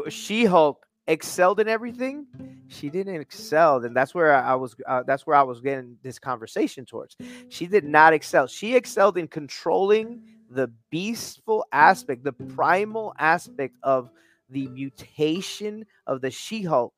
She 0.08 0.44
Hulk 0.44 0.86
excelled 1.06 1.60
in 1.60 1.68
everything. 1.68 2.26
She 2.68 2.88
didn't 2.88 3.20
excel, 3.20 3.84
and 3.84 3.94
that's 3.94 4.14
where 4.14 4.34
I 4.34 4.54
was. 4.54 4.74
Uh, 4.86 5.02
that's 5.06 5.26
where 5.26 5.36
I 5.36 5.42
was 5.42 5.60
getting 5.60 5.96
this 6.02 6.18
conversation 6.18 6.84
towards. 6.84 7.16
She 7.48 7.66
did 7.66 7.84
not 7.84 8.12
excel. 8.12 8.46
She 8.46 8.74
excelled 8.74 9.18
in 9.18 9.28
controlling 9.28 10.22
the 10.50 10.70
beastful 10.90 11.64
aspect, 11.72 12.24
the 12.24 12.32
primal 12.32 13.14
aspect 13.18 13.76
of 13.82 14.10
the 14.48 14.68
mutation 14.68 15.84
of 16.06 16.20
the 16.20 16.30
She 16.30 16.62
Hulk 16.62 16.94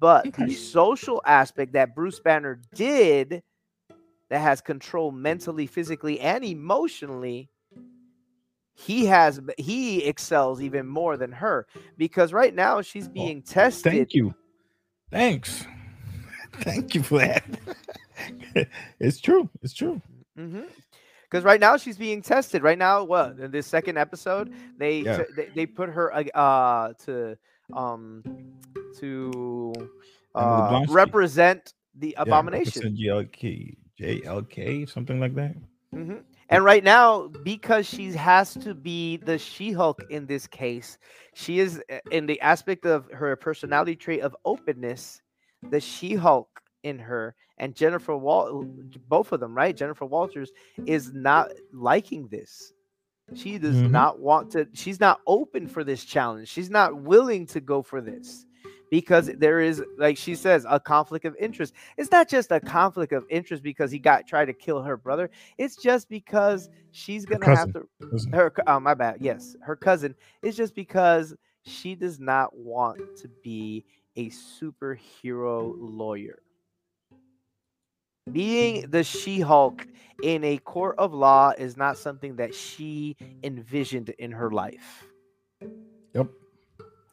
but 0.00 0.26
okay. 0.26 0.46
the 0.46 0.54
social 0.54 1.22
aspect 1.26 1.72
that 1.72 1.94
Bruce 1.94 2.20
Banner 2.20 2.60
did 2.74 3.42
that 4.30 4.40
has 4.40 4.60
control 4.60 5.10
mentally, 5.10 5.66
physically, 5.66 6.20
and 6.20 6.44
emotionally, 6.44 7.48
he 8.74 9.06
has 9.06 9.40
he 9.56 10.04
excels 10.04 10.60
even 10.60 10.86
more 10.86 11.16
than 11.16 11.32
her 11.32 11.66
because 11.96 12.32
right 12.32 12.54
now 12.54 12.80
she's 12.80 13.08
being 13.08 13.42
tested. 13.42 13.92
Thank 13.92 14.14
you. 14.14 14.34
Thanks. 15.10 15.64
Thank 16.60 16.94
you 16.94 17.02
for 17.02 17.18
that. 17.18 17.44
it's 19.00 19.20
true. 19.20 19.48
It's 19.62 19.74
true. 19.74 20.00
Mm-hmm 20.38 20.62
because 21.30 21.44
right 21.44 21.60
now 21.60 21.76
she's 21.76 21.98
being 21.98 22.22
tested. 22.22 22.62
Right 22.62 22.78
now, 22.78 23.04
what 23.04 23.38
in 23.38 23.50
this 23.50 23.66
second 23.66 23.98
episode, 23.98 24.52
they 24.78 25.00
yeah. 25.00 25.18
t- 25.18 25.24
they, 25.36 25.48
they, 25.54 25.66
put 25.66 25.90
her 25.90 26.12
uh 26.34 26.92
to 27.04 27.36
um 27.72 28.22
to 29.00 29.72
uh, 30.34 30.84
represent 30.88 31.74
the 31.94 32.14
abomination. 32.18 32.94
Yeah, 32.96 33.14
GLK, 33.14 33.76
JLK, 34.00 34.90
something 34.90 35.20
like 35.20 35.34
that. 35.34 35.54
Mm-hmm. 35.94 36.18
And 36.50 36.64
right 36.64 36.82
now, 36.82 37.28
because 37.44 37.86
she 37.86 38.10
has 38.12 38.54
to 38.54 38.74
be 38.74 39.18
the 39.18 39.38
She 39.38 39.72
Hulk 39.72 40.02
in 40.10 40.26
this 40.26 40.46
case, 40.46 40.98
she 41.34 41.60
is 41.60 41.82
uh, 41.92 41.98
in 42.10 42.26
the 42.26 42.40
aspect 42.40 42.86
of 42.86 43.10
her 43.12 43.36
personality 43.36 43.96
trait 43.96 44.20
of 44.20 44.34
openness, 44.44 45.20
the 45.70 45.80
She 45.80 46.14
Hulk 46.14 46.48
in 46.82 46.98
her, 46.98 47.34
and 47.58 47.74
Jennifer 47.74 48.16
Wal, 48.16 48.64
both 49.08 49.32
of 49.32 49.40
them, 49.40 49.54
right? 49.54 49.76
Jennifer 49.76 50.06
Walters 50.06 50.52
is 50.86 51.12
not 51.12 51.50
liking 51.72 52.28
this. 52.28 52.72
She 53.34 53.58
does 53.58 53.76
mm-hmm. 53.76 53.92
not 53.92 54.20
want 54.20 54.52
to, 54.52 54.68
she's 54.72 55.00
not 55.00 55.20
open 55.26 55.68
for 55.68 55.84
this 55.84 56.02
challenge. 56.04 56.48
She's 56.48 56.70
not 56.70 57.02
willing 57.02 57.46
to 57.48 57.60
go 57.60 57.82
for 57.82 58.00
this 58.00 58.46
because 58.90 59.30
there 59.36 59.60
is, 59.60 59.82
like 59.98 60.16
she 60.16 60.34
says, 60.34 60.66
a 60.68 60.80
conflict 60.80 61.24
of 61.24 61.36
interest. 61.38 61.74
It's 61.96 62.10
not 62.10 62.28
just 62.28 62.52
a 62.52 62.60
conflict 62.60 63.12
of 63.12 63.24
interest 63.28 63.62
because 63.62 63.90
he 63.90 63.98
got 63.98 64.26
tried 64.26 64.46
to 64.46 64.52
kill 64.52 64.82
her 64.82 64.96
brother. 64.96 65.30
It's 65.58 65.76
just 65.76 66.08
because 66.08 66.68
she's 66.90 67.24
gonna 67.24 67.46
have 67.46 67.72
to 67.72 67.88
her 68.32 68.52
oh, 68.66 68.80
my 68.80 68.94
bad. 68.94 69.18
Yes, 69.20 69.56
her 69.62 69.76
cousin. 69.76 70.14
It's 70.42 70.56
just 70.56 70.74
because 70.74 71.34
she 71.64 71.94
does 71.94 72.18
not 72.18 72.56
want 72.56 73.00
to 73.18 73.28
be 73.42 73.84
a 74.16 74.30
superhero 74.30 75.74
lawyer. 75.78 76.40
Being 78.32 78.90
the 78.90 79.04
She 79.04 79.40
Hulk 79.40 79.86
in 80.22 80.44
a 80.44 80.58
court 80.58 80.96
of 80.98 81.14
law 81.14 81.52
is 81.56 81.76
not 81.76 81.96
something 81.96 82.36
that 82.36 82.54
she 82.54 83.16
envisioned 83.42 84.10
in 84.10 84.32
her 84.32 84.50
life. 84.50 85.06
Yep. 86.14 86.28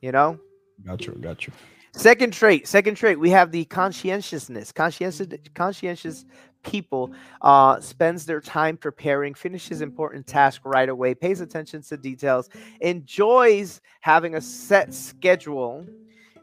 You 0.01 0.11
know? 0.11 0.39
Got 0.83 1.05
you. 1.05 1.13
Got 1.13 1.45
you. 1.45 1.53
Second 1.91 2.33
trait. 2.33 2.67
Second 2.67 2.95
trait. 2.95 3.19
We 3.19 3.29
have 3.29 3.51
the 3.51 3.65
conscientiousness. 3.65 4.71
Conscientious, 4.71 5.27
conscientious 5.53 6.25
people 6.63 7.13
uh, 7.41 7.79
spends 7.79 8.25
their 8.25 8.41
time 8.41 8.75
preparing, 8.75 9.33
finishes 9.33 9.81
important 9.81 10.27
tasks 10.27 10.65
right 10.65 10.89
away, 10.89 11.13
pays 11.13 11.39
attention 11.39 11.81
to 11.83 11.95
details, 11.95 12.49
enjoys 12.81 13.79
having 14.01 14.35
a 14.35 14.41
set 14.41 14.93
schedule 14.93 15.85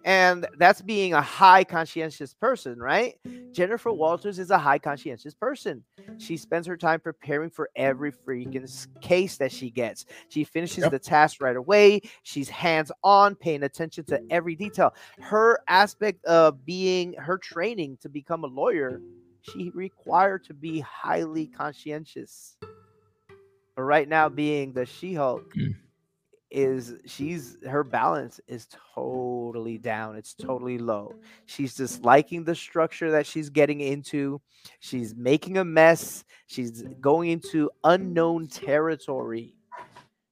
and 0.05 0.47
that's 0.59 0.83
being 0.83 1.15
a 1.15 1.23
high 1.23 1.65
conscientious 1.65 2.35
person, 2.35 2.79
right? 2.79 3.15
Jennifer 3.53 3.93
Walters 3.93 4.39
is 4.39 4.51
a 4.51 4.59
high 4.59 4.79
conscientious 4.79 5.35
person. 5.35 5.85
She 6.19 6.37
spends 6.37 6.67
her 6.67 6.77
time 6.77 7.01
preparing 7.01 7.51
for 7.51 7.71
every 7.77 8.13
freaking 8.13 8.87
case 9.01 9.37
that 9.37 9.53
she 9.53 9.71
gets. 9.71 10.07
She 10.29 10.45
finishes 10.45 10.83
yep. 10.83 10.91
the 10.91 10.99
task 10.99 11.41
right 11.41 11.57
away. 11.57 12.03
She's 12.23 12.49
hands 12.49 12.91
on, 13.05 13.35
paying 13.35 13.63
attention 13.63 14.05
to 14.07 14.21
every 14.31 14.57
detail. 14.57 14.95
Her 15.21 15.59
aspect 15.69 16.25
of 16.25 16.65
being 16.65 17.15
her 17.15 17.39
training 17.39 17.99
to 18.03 18.09
become 18.09 18.45
a 18.45 18.49
lawyer, 18.49 19.01
she 19.43 19.71
required 19.71 20.45
to 20.45 20.55
be 20.55 20.81
highly 20.81 21.47
conscientious. 21.47 22.57
But 23.77 23.83
right 23.83 24.09
now, 24.09 24.29
being 24.29 24.73
the 24.73 24.87
She 24.87 25.15
Hulk, 25.15 25.53
mm 25.55 25.75
is 26.53 26.95
she's 27.07 27.57
her 27.67 27.83
balance 27.83 28.39
is 28.47 28.67
totally 28.95 29.79
down 29.79 30.15
it's 30.17 30.35
totally 30.35 30.77
low 30.77 31.15
she's 31.47 31.75
just 31.75 32.05
liking 32.05 32.45
the 32.45 32.55
structure 32.55 33.11
that 33.11 33.25
she's 33.25 33.49
getting 33.49 33.81
into 33.81 34.39
she's 34.81 35.15
making 35.15 35.57
a 35.57 35.65
mess 35.65 36.25
she's 36.47 36.83
going 37.01 37.31
into 37.31 37.71
unknown 37.85 38.47
territory 38.47 39.55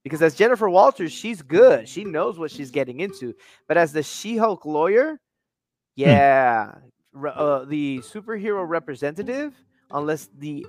because 0.04 0.20
as 0.20 0.34
jennifer 0.34 0.68
walters 0.68 1.10
she's 1.10 1.40
good 1.40 1.88
she 1.88 2.04
knows 2.04 2.38
what 2.38 2.50
she's 2.50 2.70
getting 2.70 3.00
into 3.00 3.34
but 3.66 3.78
as 3.78 3.90
the 3.90 4.02
she-hulk 4.02 4.66
lawyer 4.66 5.12
hmm. 5.12 5.16
yeah 5.96 6.74
uh, 7.26 7.64
the 7.64 7.98
superhero 8.00 8.68
representative 8.68 9.54
unless 9.90 10.28
the 10.38 10.66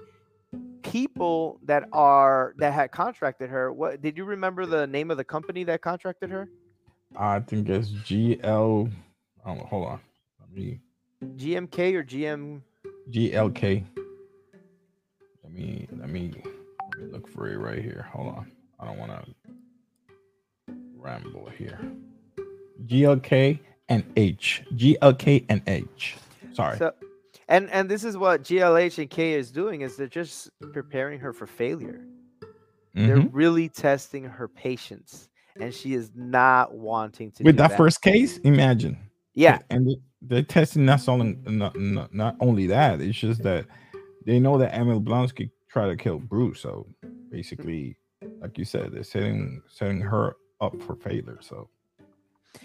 people 0.83 1.59
that 1.63 1.87
are 1.93 2.53
that 2.57 2.73
had 2.73 2.91
contracted 2.91 3.49
her. 3.49 3.71
What 3.71 4.01
did 4.01 4.17
you 4.17 4.25
remember 4.25 4.65
the 4.65 4.87
name 4.87 5.11
of 5.11 5.17
the 5.17 5.23
company 5.23 5.63
that 5.65 5.81
contracted 5.81 6.29
her? 6.29 6.49
I 7.15 7.39
think 7.39 7.69
it's 7.69 7.89
GL. 7.89 8.91
Oh, 9.45 9.55
hold 9.55 9.87
on. 9.87 9.99
Let 10.39 10.51
me. 10.51 10.79
GMK 11.35 11.95
or 11.95 12.03
GM. 12.03 12.61
GLK. 13.09 13.83
Let 15.43 15.53
me 15.53 15.87
let 15.91 16.09
me 16.09 16.31
let 16.33 16.99
me 16.99 17.11
look 17.11 17.27
for 17.27 17.49
it 17.49 17.57
right 17.57 17.81
here. 17.81 18.07
Hold 18.11 18.35
on. 18.35 18.51
I 18.79 18.85
don't 18.85 18.97
want 18.97 19.11
to 19.11 20.73
ramble 20.95 21.49
here. 21.57 21.79
GLK 22.85 23.59
and 23.89 24.03
H. 24.15 24.63
GLK 24.73 25.45
and 25.49 25.61
H. 25.67 26.15
Sorry. 26.53 26.77
So, 26.77 26.93
and 27.51 27.69
and 27.69 27.89
this 27.89 28.03
is 28.03 28.17
what 28.17 28.43
GLH 28.43 28.97
and 28.97 29.09
K 29.09 29.33
is 29.33 29.51
doing 29.51 29.81
is 29.81 29.97
they're 29.97 30.07
just 30.07 30.49
preparing 30.71 31.19
her 31.19 31.33
for 31.33 31.45
failure. 31.45 32.01
Mm-hmm. 32.95 33.07
They're 33.07 33.29
really 33.31 33.69
testing 33.69 34.23
her 34.23 34.47
patience, 34.47 35.29
and 35.59 35.73
she 35.73 35.93
is 35.93 36.11
not 36.15 36.73
wanting 36.73 37.31
to. 37.33 37.43
With 37.43 37.57
that, 37.57 37.71
that, 37.71 37.77
first 37.77 38.01
case, 38.01 38.37
imagine. 38.39 38.97
Yeah, 39.33 39.59
and 39.69 39.95
they're 40.21 40.43
testing 40.43 40.85
not 40.85 41.07
only 41.09 41.37
not, 41.45 41.77
not, 41.77 42.13
not 42.13 42.35
only 42.39 42.67
that. 42.67 43.01
It's 43.01 43.19
just 43.19 43.43
that 43.43 43.65
they 44.25 44.39
know 44.39 44.57
that 44.57 44.73
Emil 44.73 45.01
Blonsky 45.01 45.51
tried 45.69 45.87
to 45.87 45.97
kill 45.97 46.19
Bruce. 46.19 46.61
So 46.61 46.87
basically, 47.29 47.97
like 48.39 48.57
you 48.57 48.65
said, 48.65 48.93
they're 48.93 49.03
setting 49.03 49.61
setting 49.67 49.99
her 49.99 50.37
up 50.61 50.81
for 50.83 50.95
failure. 50.95 51.39
So, 51.41 51.69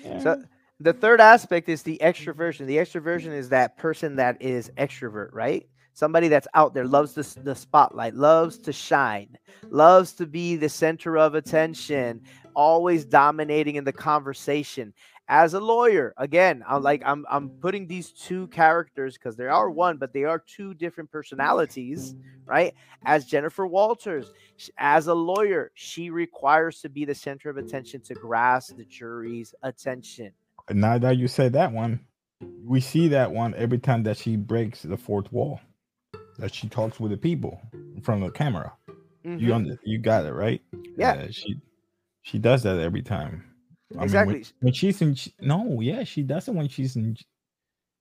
yeah. 0.04 0.18
so 0.20 0.42
the 0.80 0.92
third 0.92 1.20
aspect 1.20 1.68
is 1.68 1.82
the 1.82 1.98
extroversion. 2.02 2.66
The 2.66 2.76
extroversion 2.76 3.32
is 3.32 3.48
that 3.48 3.78
person 3.78 4.16
that 4.16 4.40
is 4.40 4.70
extrovert, 4.76 5.30
right? 5.32 5.66
Somebody 5.94 6.28
that's 6.28 6.48
out 6.52 6.74
there 6.74 6.86
loves 6.86 7.14
the, 7.14 7.40
the 7.42 7.54
spotlight, 7.54 8.14
loves 8.14 8.58
to 8.58 8.72
shine, 8.72 9.38
loves 9.70 10.12
to 10.14 10.26
be 10.26 10.56
the 10.56 10.68
center 10.68 11.16
of 11.16 11.34
attention, 11.34 12.20
always 12.54 13.06
dominating 13.06 13.76
in 13.76 13.84
the 13.84 13.92
conversation 13.92 14.92
as 15.28 15.54
a 15.54 15.60
lawyer 15.60 16.14
again 16.18 16.62
i'm 16.68 16.82
like 16.82 17.02
i'm 17.04 17.26
i'm 17.28 17.48
putting 17.48 17.86
these 17.86 18.12
two 18.12 18.46
characters 18.48 19.14
because 19.14 19.36
they 19.36 19.46
are 19.46 19.70
one 19.70 19.96
but 19.96 20.12
they 20.12 20.22
are 20.22 20.38
two 20.46 20.72
different 20.74 21.10
personalities 21.10 22.14
right 22.44 22.74
as 23.04 23.24
jennifer 23.24 23.66
walters 23.66 24.32
as 24.78 25.08
a 25.08 25.14
lawyer 25.14 25.72
she 25.74 26.10
requires 26.10 26.80
to 26.80 26.88
be 26.88 27.04
the 27.04 27.14
center 27.14 27.50
of 27.50 27.56
attention 27.56 28.00
to 28.00 28.14
grasp 28.14 28.76
the 28.76 28.84
jury's 28.84 29.52
attention 29.64 30.30
now 30.70 30.98
that 30.98 31.16
you 31.16 31.28
say 31.28 31.48
that 31.48 31.72
one 31.72 32.00
we 32.64 32.80
see 32.80 33.08
that 33.08 33.30
one 33.30 33.54
every 33.54 33.78
time 33.78 34.02
that 34.02 34.16
she 34.16 34.36
breaks 34.36 34.82
the 34.82 34.96
fourth 34.96 35.32
wall 35.32 35.60
that 36.38 36.54
she 36.54 36.68
talks 36.68 37.00
with 37.00 37.10
the 37.10 37.16
people 37.16 37.60
in 37.72 38.00
front 38.02 38.22
of 38.22 38.32
the 38.32 38.38
camera 38.38 38.72
mm-hmm. 39.24 39.38
you 39.38 39.54
under, 39.54 39.78
you 39.84 39.98
got 39.98 40.26
it 40.26 40.32
right 40.32 40.60
yeah 40.96 41.12
uh, 41.12 41.26
she 41.30 41.56
she 42.22 42.38
does 42.38 42.62
that 42.62 42.78
every 42.78 43.02
time 43.02 43.44
I 43.98 44.02
exactly. 44.02 44.34
Mean, 44.34 44.42
when, 44.42 44.52
when, 44.60 44.72
she's 44.72 45.00
in, 45.00 45.16
no, 45.40 45.80
yeah, 45.80 46.02
she 46.04 46.22
does 46.22 46.48
it 46.48 46.54
when 46.54 46.68
she's 46.68 46.96
in 46.96 47.16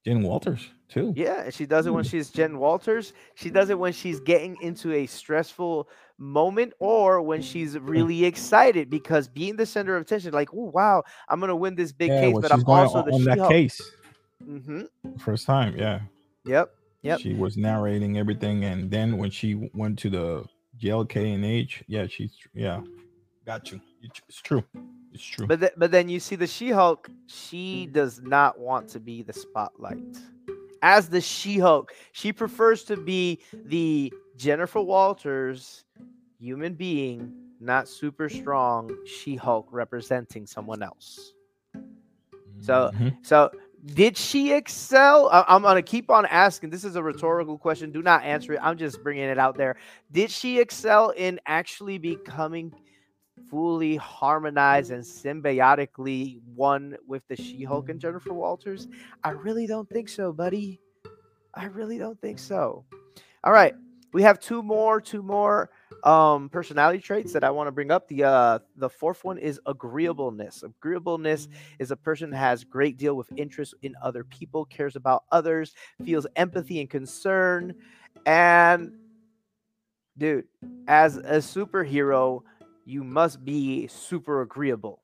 Jen 0.06 0.22
Walters 0.22 0.70
too. 0.88 1.14
Yeah, 1.16 1.50
she 1.50 1.66
does 1.66 1.88
it 1.88 1.92
when 1.92 2.04
she's 2.04 2.30
Jen 2.30 2.60
Walters. 2.60 3.14
She 3.34 3.50
does 3.50 3.70
it 3.70 3.80
when 3.80 3.92
she's 3.92 4.20
getting 4.20 4.56
into 4.62 4.94
a 4.94 5.08
stressful 5.08 5.90
moment 6.18 6.74
or 6.80 7.22
when 7.22 7.42
she's 7.42 7.78
really 7.80 8.24
excited 8.26 8.90
because 8.90 9.28
being 9.28 9.56
the 9.56 9.66
center 9.66 9.96
of 9.96 10.04
attention, 10.04 10.32
like, 10.32 10.54
oh 10.54 10.72
wow, 10.74 11.04
I'm 11.28 11.40
gonna 11.40 11.56
win 11.56 11.76
this 11.76 11.92
big 11.92 12.10
yeah, 12.10 12.22
case, 12.22 12.36
but 12.40 12.52
I'm 12.52 12.64
also 12.66 13.00
on, 13.00 13.06
the 13.06 13.14
on 13.14 13.24
that 13.24 13.50
case. 13.50 13.82
Mm-hmm. 14.48 14.84
First 15.18 15.46
time, 15.48 15.76
yeah. 15.76 16.02
Yep. 16.46 16.72
Yep. 17.02 17.20
She 17.20 17.34
was 17.34 17.58
narrating 17.58 18.18
everything, 18.18 18.66
and 18.66 18.90
then 18.90 19.18
when 19.18 19.32
she 19.32 19.70
went 19.74 19.98
to 20.00 20.10
the 20.10 20.46
JLK 20.80 21.36
and 21.36 21.46
H, 21.46 21.84
yeah, 21.88 22.06
she's 22.08 22.32
yeah, 22.54 22.82
got 23.46 23.72
you. 23.72 23.82
It's 24.02 24.42
true. 24.42 24.64
It's 25.16 25.24
true. 25.24 25.48
But 25.48 25.62
th- 25.62 25.72
but 25.78 25.92
then 25.92 26.10
you 26.10 26.20
see 26.20 26.36
the 26.36 26.46
She-Hulk, 26.46 27.10
she 27.28 27.88
does 27.88 28.22
not 28.22 28.60
want 28.60 28.90
to 28.90 29.00
be 29.00 29.24
the 29.24 29.32
spotlight. 29.32 30.04
As 30.82 31.08
the 31.08 31.22
She-Hulk, 31.22 31.94
she 32.12 32.34
prefers 32.34 32.84
to 32.84 32.98
be 32.98 33.40
the 33.54 34.14
Jennifer 34.36 34.82
Walters 34.82 35.86
human 36.38 36.74
being, 36.74 37.34
not 37.62 37.88
super 37.88 38.28
strong 38.28 38.94
She-Hulk 39.06 39.70
representing 39.72 40.46
someone 40.46 40.84
else. 40.84 41.34
So 42.60 42.92
mm-hmm. 42.94 43.10
so 43.22 43.52
did 43.86 44.18
she 44.18 44.52
excel? 44.52 45.30
I- 45.30 45.56
am 45.56 45.62
gonna 45.62 45.82
keep 45.82 46.10
on 46.10 46.26
asking. 46.26 46.72
This 46.72 46.84
is 46.84 46.98
a 46.98 47.04
rhetorical 47.04 47.58
question. 47.58 47.92
Do 47.92 48.02
not 48.02 48.24
answer 48.24 48.52
it. 48.54 48.60
I'm 48.62 48.78
just 48.78 49.02
bringing 49.02 49.30
it 49.30 49.38
out 49.38 49.56
there. 49.56 49.78
Did 50.12 50.30
she 50.30 50.60
excel 50.60 51.12
in 51.12 51.40
actually 51.46 52.00
becoming 52.00 52.74
fully 53.50 53.96
harmonized 53.96 54.92
and 54.92 55.04
symbiotically 55.04 56.42
one 56.56 56.96
with 57.08 57.28
the 57.28 57.36
She-Hulk 57.36 57.90
and 57.90 58.00
Jennifer 58.00 58.34
Walters? 58.34 58.88
I 59.24 59.32
really 59.32 59.68
don't 59.68 59.90
think 59.90 60.10
so, 60.10 60.32
buddy. 60.32 60.80
I 61.54 61.66
really 61.66 61.98
don't 61.98 62.20
think 62.20 62.40
so. 62.40 62.86
All 63.44 63.54
right, 63.54 63.76
we 64.14 64.24
have 64.24 64.40
two 64.40 64.64
more, 64.64 65.00
two 65.02 65.22
more 65.22 65.70
um 66.04 66.50
personality 66.50 67.00
traits 67.00 67.34
that 67.34 67.44
I 67.44 67.50
want 67.50 67.68
to 67.68 67.72
bring 67.72 67.92
up. 67.92 68.08
The 68.08 68.24
uh 68.24 68.60
the 68.76 68.90
fourth 68.90 69.24
one 69.24 69.38
is 69.38 69.60
agreeableness. 69.66 70.64
Agreeableness 70.64 71.48
is 71.80 71.92
a 71.92 71.96
person 71.96 72.30
that 72.32 72.38
has 72.38 72.64
great 72.64 72.98
deal 72.98 73.16
with 73.16 73.30
interest 73.38 73.74
in 73.82 73.96
other 74.02 74.24
people, 74.24 74.66
cares 74.66 74.96
about 74.96 75.24
others, 75.32 75.74
feels 76.04 76.28
empathy 76.36 76.80
and 76.80 76.90
concern. 76.90 77.74
And 78.26 78.94
dude, 80.18 80.46
as 80.88 81.18
a 81.18 81.38
superhero, 81.38 82.42
you 82.86 83.04
must 83.04 83.44
be 83.44 83.88
super 83.88 84.42
agreeable 84.42 85.02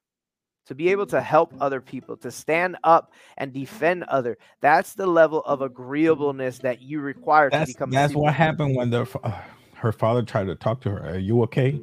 to 0.68 0.76
be 0.76 0.90
able 0.90 1.08
to 1.08 1.20
help 1.20 1.54
other 1.60 1.82
people 1.82 2.16
to 2.16 2.32
stand 2.32 2.78
up 2.84 3.12
and 3.38 3.52
defend 3.52 4.04
other. 4.04 4.38
That's 4.62 4.94
the 4.94 5.08
level 5.08 5.42
of 5.42 5.62
agreeableness 5.62 6.60
that 6.60 6.82
you 6.82 7.02
require 7.02 7.50
that's, 7.50 7.72
to 7.72 7.78
become 7.78 7.90
that's 7.90 8.14
what 8.14 8.34
happened 8.34 8.76
when 8.76 8.92
the 8.92 9.08
uh, 9.24 9.42
her 9.74 9.92
father 9.92 10.22
tried 10.22 10.46
to 10.46 10.56
talk 10.56 10.82
to 10.82 10.92
her. 10.92 11.16
Are 11.16 11.18
you 11.18 11.42
okay? 11.44 11.82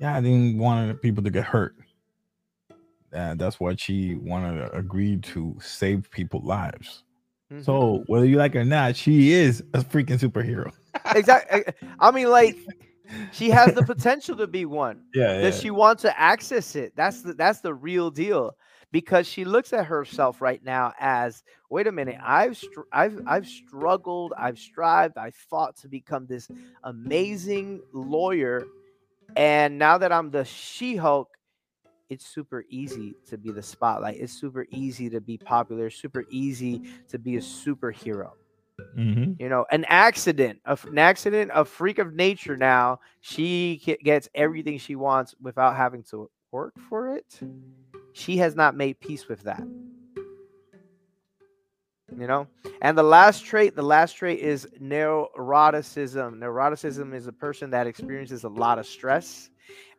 Yeah 0.00 0.16
i 0.16 0.20
didn't 0.20 0.58
want 0.58 1.00
people 1.02 1.22
to 1.22 1.30
get 1.30 1.44
hurt. 1.44 1.74
And 3.12 3.38
that's 3.38 3.60
what 3.60 3.78
she 3.80 4.16
wanted 4.16 4.58
to 4.58 4.76
agree 4.76 5.18
to 5.18 5.56
save 5.60 6.10
people's 6.10 6.44
lives. 6.44 7.02
Mm-hmm. 7.52 7.62
so 7.62 8.02
whether 8.08 8.26
you 8.26 8.38
like 8.38 8.56
it 8.56 8.58
or 8.58 8.64
not 8.64 8.96
she 8.96 9.30
is 9.30 9.62
a 9.72 9.78
freaking 9.78 10.18
superhero. 10.18 10.72
Exactly 11.14 11.62
i 12.00 12.10
mean 12.10 12.28
like 12.28 12.56
she 13.32 13.50
has 13.50 13.74
the 13.74 13.82
potential 13.82 14.36
to 14.36 14.46
be 14.46 14.64
one. 14.64 15.02
Yeah, 15.14 15.40
Does 15.40 15.60
she 15.60 15.70
want 15.70 15.98
to 16.00 16.20
access 16.20 16.76
it? 16.76 16.92
That's 16.94 17.22
the 17.22 17.32
that's 17.34 17.60
the 17.60 17.72
real 17.74 18.10
deal. 18.10 18.56
Because 18.92 19.26
she 19.26 19.44
looks 19.44 19.72
at 19.72 19.84
herself 19.86 20.40
right 20.40 20.62
now 20.62 20.92
as, 21.00 21.42
wait 21.70 21.86
a 21.86 21.92
minute, 21.92 22.18
I've 22.22 22.56
str- 22.56 22.88
I've 22.92 23.20
I've 23.26 23.46
struggled, 23.46 24.32
I've 24.38 24.58
strived, 24.58 25.18
I 25.18 25.30
fought 25.30 25.76
to 25.78 25.88
become 25.88 26.26
this 26.26 26.48
amazing 26.84 27.80
lawyer, 27.92 28.64
and 29.36 29.78
now 29.78 29.98
that 29.98 30.12
I'm 30.12 30.30
the 30.30 30.44
She-Hulk, 30.44 31.28
it's 32.08 32.26
super 32.26 32.64
easy 32.70 33.16
to 33.28 33.36
be 33.36 33.50
the 33.50 33.62
spotlight. 33.62 34.18
It's 34.20 34.32
super 34.32 34.66
easy 34.70 35.10
to 35.10 35.20
be 35.20 35.36
popular. 35.38 35.90
Super 35.90 36.24
easy 36.30 36.82
to 37.08 37.18
be 37.18 37.36
a 37.36 37.40
superhero. 37.40 38.30
Mm-hmm. 38.80 39.32
You 39.38 39.48
know, 39.48 39.66
an 39.70 39.84
accident, 39.88 40.60
an 40.64 40.98
accident, 40.98 41.50
a 41.54 41.64
freak 41.64 41.98
of 41.98 42.14
nature. 42.14 42.56
Now 42.56 43.00
she 43.20 43.82
gets 44.02 44.28
everything 44.34 44.78
she 44.78 44.96
wants 44.96 45.34
without 45.40 45.76
having 45.76 46.02
to 46.10 46.30
work 46.50 46.74
for 46.88 47.16
it. 47.16 47.40
She 48.12 48.38
has 48.38 48.54
not 48.54 48.76
made 48.76 49.00
peace 49.00 49.28
with 49.28 49.42
that. 49.42 49.62
You 52.18 52.26
know, 52.26 52.46
and 52.80 52.96
the 52.96 53.02
last 53.02 53.44
trait, 53.44 53.76
the 53.76 53.82
last 53.82 54.12
trait 54.12 54.40
is 54.40 54.66
neuroticism. 54.80 56.38
Neuroticism 56.38 57.14
is 57.14 57.26
a 57.26 57.32
person 57.32 57.70
that 57.70 57.86
experiences 57.86 58.44
a 58.44 58.48
lot 58.48 58.78
of 58.78 58.86
stress 58.86 59.50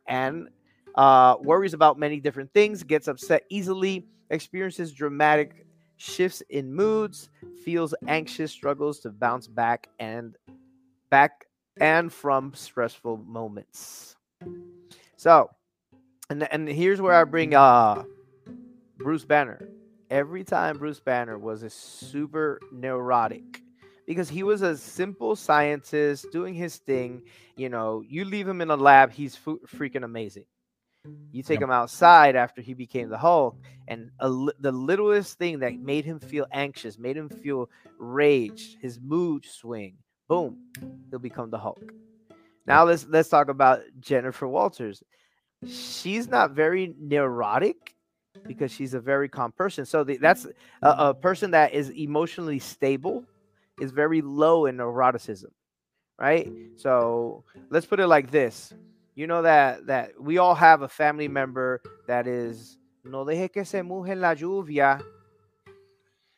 and 0.07 0.47
uh, 0.95 1.35
worries 1.41 1.73
about 1.75 1.99
many 1.99 2.19
different 2.19 2.51
things, 2.53 2.81
gets 2.81 3.07
upset 3.07 3.43
easily, 3.49 4.07
experiences 4.31 4.93
dramatic 4.93 5.66
shifts 5.97 6.41
in 6.49 6.73
moods, 6.73 7.29
feels 7.63 7.93
anxious, 8.07 8.51
struggles 8.51 8.99
to 8.99 9.09
bounce 9.09 9.47
back 9.47 9.89
and 9.99 10.37
back 11.09 11.45
and 11.79 12.11
from 12.11 12.53
stressful 12.53 13.17
moments. 13.17 14.15
So, 15.17 15.49
and 16.29 16.47
and 16.51 16.67
here's 16.67 17.01
where 17.01 17.13
I 17.13 17.23
bring 17.23 17.55
uh 17.55 18.03
Bruce 18.97 19.25
Banner. 19.25 19.59
Every 20.09 20.43
time 20.43 20.77
Bruce 20.77 21.01
Banner 21.01 21.37
was 21.37 21.63
a 21.63 21.69
super 21.69 22.59
neurotic 22.71 23.61
because 24.05 24.29
he 24.29 24.41
was 24.43 24.61
a 24.61 24.77
simple 24.77 25.35
scientist 25.35 26.27
doing 26.31 26.53
his 26.53 26.77
thing. 26.77 27.21
You 27.57 27.69
know, 27.69 28.01
you 28.07 28.23
leave 28.23 28.47
him 28.47 28.61
in 28.61 28.69
a 28.69 28.77
lab, 28.77 29.11
he's 29.11 29.35
freaking 29.35 30.05
amazing. 30.05 30.45
You 31.31 31.43
take 31.43 31.59
yep. 31.59 31.63
him 31.63 31.71
outside 31.71 32.35
after 32.35 32.61
he 32.61 32.73
became 32.73 33.09
the 33.09 33.17
Hulk, 33.17 33.55
and 33.87 34.09
a, 34.19 34.29
the 34.59 34.71
littlest 34.71 35.37
thing 35.37 35.59
that 35.59 35.79
made 35.83 36.05
him 36.05 36.19
feel 36.19 36.45
anxious, 36.51 36.97
made 36.97 37.17
him 37.17 37.29
feel 37.29 37.69
rage, 37.99 38.77
his 38.81 38.99
mood 38.99 39.45
swing, 39.45 39.95
boom, 40.27 40.57
he'll 41.09 41.19
become 41.19 41.49
the 41.49 41.57
Hulk. 41.57 41.81
Now 42.65 42.85
let's 42.85 43.05
let's 43.07 43.29
talk 43.29 43.49
about 43.49 43.81
Jennifer 43.99 44.47
Walters. 44.47 45.03
She's 45.65 46.27
not 46.27 46.51
very 46.51 46.93
neurotic 46.99 47.95
because 48.47 48.71
she's 48.71 48.93
a 48.93 48.99
very 48.99 49.29
calm 49.29 49.51
person. 49.51 49.85
So 49.85 50.03
the, 50.03 50.17
that's 50.17 50.45
a, 50.81 50.89
a 50.89 51.13
person 51.13 51.51
that 51.51 51.73
is 51.73 51.89
emotionally 51.91 52.59
stable, 52.59 53.23
is 53.81 53.91
very 53.91 54.21
low 54.21 54.65
in 54.65 54.77
neuroticism, 54.77 55.51
right? 56.19 56.51
So 56.77 57.43
let's 57.69 57.85
put 57.85 57.99
it 57.99 58.07
like 58.07 58.31
this: 58.31 58.73
you 59.17 59.25
know 59.25 59.41
that 59.41 59.87
that 59.87 60.11
we 60.21 60.37
all 60.37 60.53
have 60.53 60.83
a 60.83 60.87
family 60.87 61.27
member 61.27 61.81
that 62.05 62.27
is 62.27 62.77
no 63.03 63.25
deje 63.25 63.51
que 63.51 63.65
se 63.65 63.81
moje 63.81 64.15
la 64.15 64.35
lluvia. 64.35 65.01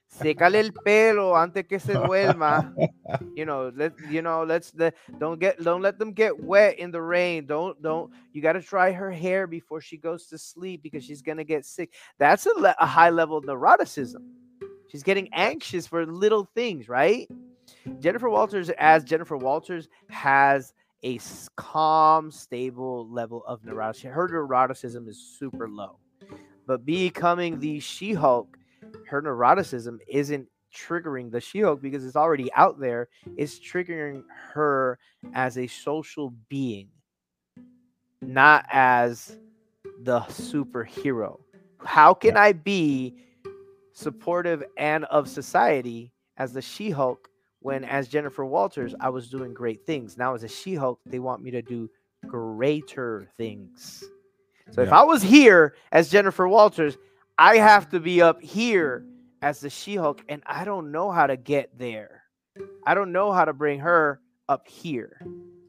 Sécale 0.09 0.55
el 0.55 0.71
pelo 0.71 1.35
antes 1.35 1.67
que 1.67 1.77
se 1.79 1.93
duerma. 1.93 2.73
You 3.35 3.45
know 3.45 3.71
let 3.75 3.93
you 4.07 4.21
know 4.21 4.43
let's 4.43 4.69
the 4.69 4.93
don't 5.17 5.39
get 5.39 5.61
don't 5.63 5.81
let 5.81 5.97
them 5.97 6.13
get 6.13 6.39
wet 6.43 6.77
in 6.77 6.91
the 6.91 7.01
rain. 7.01 7.47
Don't 7.47 7.81
don't 7.81 8.11
you 8.33 8.41
got 8.41 8.53
to 8.53 8.61
dry 8.61 8.91
her 8.91 9.11
hair 9.11 9.47
before 9.47 9.81
she 9.81 9.97
goes 9.97 10.27
to 10.27 10.37
sleep 10.37 10.83
because 10.83 11.03
she's 11.03 11.23
gonna 11.23 11.43
get 11.43 11.65
sick. 11.65 11.93
That's 12.19 12.45
a, 12.45 12.53
le- 12.55 12.75
a 12.79 12.85
high 12.85 13.09
level 13.09 13.35
of 13.35 13.45
neuroticism. 13.45 14.21
She's 14.89 15.01
getting 15.01 15.27
anxious 15.33 15.87
for 15.87 16.05
little 16.05 16.47
things 16.53 16.87
right? 16.87 17.27
Jennifer 17.99 18.29
Walters 18.29 18.69
as 18.77 19.03
Jennifer 19.03 19.37
Walters 19.37 19.89
has 20.09 20.73
a 21.03 21.19
calm, 21.55 22.31
stable 22.31 23.09
level 23.09 23.43
of 23.45 23.61
neuroticism. 23.61 24.11
Her 24.11 24.27
neuroticism 24.27 25.07
is 25.07 25.17
super 25.39 25.67
low. 25.67 25.97
But 26.65 26.85
becoming 26.85 27.59
the 27.59 27.79
She 27.79 28.13
Hulk, 28.13 28.57
her 29.07 29.21
neuroticism 29.21 29.97
isn't 30.07 30.47
triggering 30.75 31.31
the 31.31 31.41
She 31.41 31.61
Hulk 31.61 31.81
because 31.81 32.05
it's 32.05 32.15
already 32.15 32.51
out 32.53 32.79
there. 32.79 33.07
It's 33.37 33.59
triggering 33.59 34.23
her 34.53 34.99
as 35.33 35.57
a 35.57 35.67
social 35.67 36.33
being, 36.47 36.89
not 38.21 38.65
as 38.69 39.37
the 40.01 40.19
superhero. 40.21 41.39
How 41.79 42.13
can 42.13 42.37
I 42.37 42.53
be 42.53 43.15
supportive 43.93 44.63
and 44.77 45.05
of 45.05 45.27
society 45.27 46.13
as 46.37 46.53
the 46.53 46.61
She 46.61 46.89
Hulk 46.89 47.29
when, 47.61 47.83
as 47.83 48.07
Jennifer 48.07 48.45
Walters, 48.45 48.95
I 48.99 49.09
was 49.09 49.29
doing 49.29 49.53
great 49.53 49.85
things? 49.85 50.17
Now, 50.17 50.33
as 50.33 50.43
a 50.43 50.47
She 50.47 50.75
Hulk, 50.75 50.99
they 51.05 51.19
want 51.19 51.43
me 51.43 51.51
to 51.51 51.61
do 51.61 51.89
greater 52.27 53.27
things. 53.37 54.03
So, 54.71 54.81
yeah. 54.81 54.87
if 54.87 54.93
I 54.93 55.03
was 55.03 55.21
here 55.21 55.75
as 55.91 56.09
Jennifer 56.09 56.47
Walters, 56.47 56.97
I 57.37 57.57
have 57.57 57.89
to 57.89 57.99
be 57.99 58.21
up 58.21 58.41
here 58.41 59.05
as 59.41 59.59
the 59.61 59.69
She 59.69 59.95
Hulk, 59.95 60.23
and 60.29 60.41
I 60.45 60.65
don't 60.65 60.91
know 60.91 61.11
how 61.11 61.27
to 61.27 61.37
get 61.37 61.77
there. 61.77 62.23
I 62.85 62.93
don't 62.93 63.11
know 63.11 63.31
how 63.31 63.45
to 63.45 63.53
bring 63.53 63.79
her 63.79 64.19
up 64.47 64.67
here. 64.67 65.21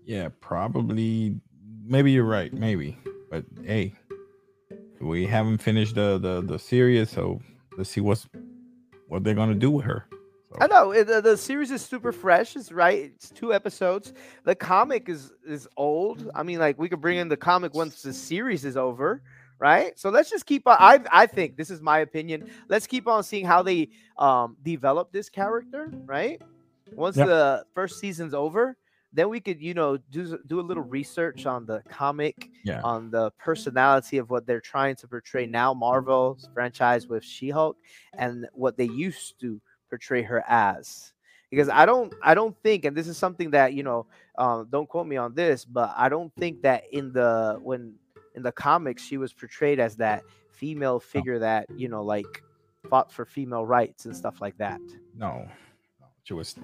Yeah, 0.04 0.28
probably. 0.40 1.36
Maybe 1.84 2.12
you're 2.12 2.24
right. 2.24 2.52
Maybe, 2.52 2.98
but 3.30 3.44
hey, 3.64 3.94
we 5.00 5.26
haven't 5.26 5.58
finished 5.58 5.94
the 5.94 6.18
the 6.18 6.40
the 6.40 6.58
series, 6.58 7.10
so 7.10 7.40
let's 7.76 7.90
see 7.90 8.00
what's 8.00 8.28
what 9.08 9.24
they're 9.24 9.34
gonna 9.34 9.54
do 9.54 9.70
with 9.70 9.84
her. 9.84 10.06
So. 10.52 10.58
I 10.60 10.66
know 10.66 11.04
the, 11.04 11.20
the 11.20 11.36
series 11.36 11.70
is 11.70 11.80
super 11.80 12.10
fresh. 12.10 12.56
It's 12.56 12.72
right. 12.72 13.12
It's 13.14 13.30
two 13.30 13.54
episodes. 13.54 14.12
The 14.44 14.56
comic 14.56 15.08
is 15.08 15.32
is 15.46 15.68
old. 15.76 16.28
I 16.34 16.42
mean, 16.42 16.58
like 16.58 16.76
we 16.76 16.88
could 16.88 17.00
bring 17.00 17.18
in 17.18 17.28
the 17.28 17.36
comic 17.36 17.72
once 17.72 18.02
the 18.02 18.12
series 18.12 18.64
is 18.64 18.76
over, 18.76 19.22
right? 19.60 19.96
So 19.96 20.10
let's 20.10 20.28
just 20.28 20.46
keep 20.46 20.66
on. 20.66 20.76
I 20.80 20.98
I 21.12 21.26
think 21.26 21.56
this 21.56 21.70
is 21.70 21.80
my 21.80 22.00
opinion. 22.00 22.50
Let's 22.68 22.88
keep 22.88 23.06
on 23.06 23.22
seeing 23.22 23.46
how 23.46 23.62
they 23.62 23.90
um 24.18 24.56
develop 24.62 25.12
this 25.12 25.28
character, 25.28 25.92
right? 26.04 26.42
Once 26.96 27.16
yep. 27.16 27.28
the 27.28 27.64
first 27.72 28.00
season's 28.00 28.34
over, 28.34 28.76
then 29.12 29.28
we 29.28 29.40
could 29.40 29.60
you 29.60 29.74
know 29.74 29.96
do 30.10 30.36
do 30.46 30.58
a 30.58 30.62
little 30.62 30.82
research 30.82 31.46
on 31.46 31.66
the 31.66 31.80
comic 31.88 32.50
yeah. 32.64 32.80
on 32.82 33.10
the 33.10 33.30
personality 33.38 34.18
of 34.18 34.30
what 34.30 34.46
they're 34.46 34.60
trying 34.60 34.96
to 34.96 35.08
portray 35.08 35.46
now 35.46 35.74
marvel's 35.74 36.48
franchise 36.54 37.06
with 37.08 37.24
she-hulk 37.24 37.76
and 38.18 38.46
what 38.52 38.76
they 38.76 38.84
used 38.84 39.40
to 39.40 39.60
portray 39.90 40.22
her 40.22 40.42
as 40.48 41.12
because 41.50 41.68
i 41.68 41.84
don't 41.84 42.14
i 42.22 42.32
don't 42.32 42.56
think 42.62 42.84
and 42.84 42.96
this 42.96 43.06
is 43.06 43.18
something 43.18 43.50
that 43.50 43.74
you 43.74 43.82
know 43.82 44.06
um, 44.38 44.66
don't 44.70 44.88
quote 44.88 45.06
me 45.06 45.16
on 45.16 45.34
this 45.34 45.64
but 45.64 45.92
i 45.96 46.08
don't 46.08 46.32
think 46.36 46.62
that 46.62 46.84
in 46.92 47.12
the 47.12 47.58
when 47.62 47.94
in 48.34 48.42
the 48.42 48.52
comics 48.52 49.02
she 49.02 49.18
was 49.18 49.32
portrayed 49.32 49.78
as 49.78 49.96
that 49.96 50.22
female 50.52 50.98
figure 50.98 51.38
that 51.38 51.66
you 51.76 51.88
know 51.88 52.02
like 52.02 52.42
fought 52.88 53.12
for 53.12 53.26
female 53.26 53.66
rights 53.66 54.06
and 54.06 54.16
stuff 54.16 54.40
like 54.40 54.56
that 54.56 54.80
no, 55.14 55.46
no 56.00 56.06
she 56.22 56.32
was 56.32 56.56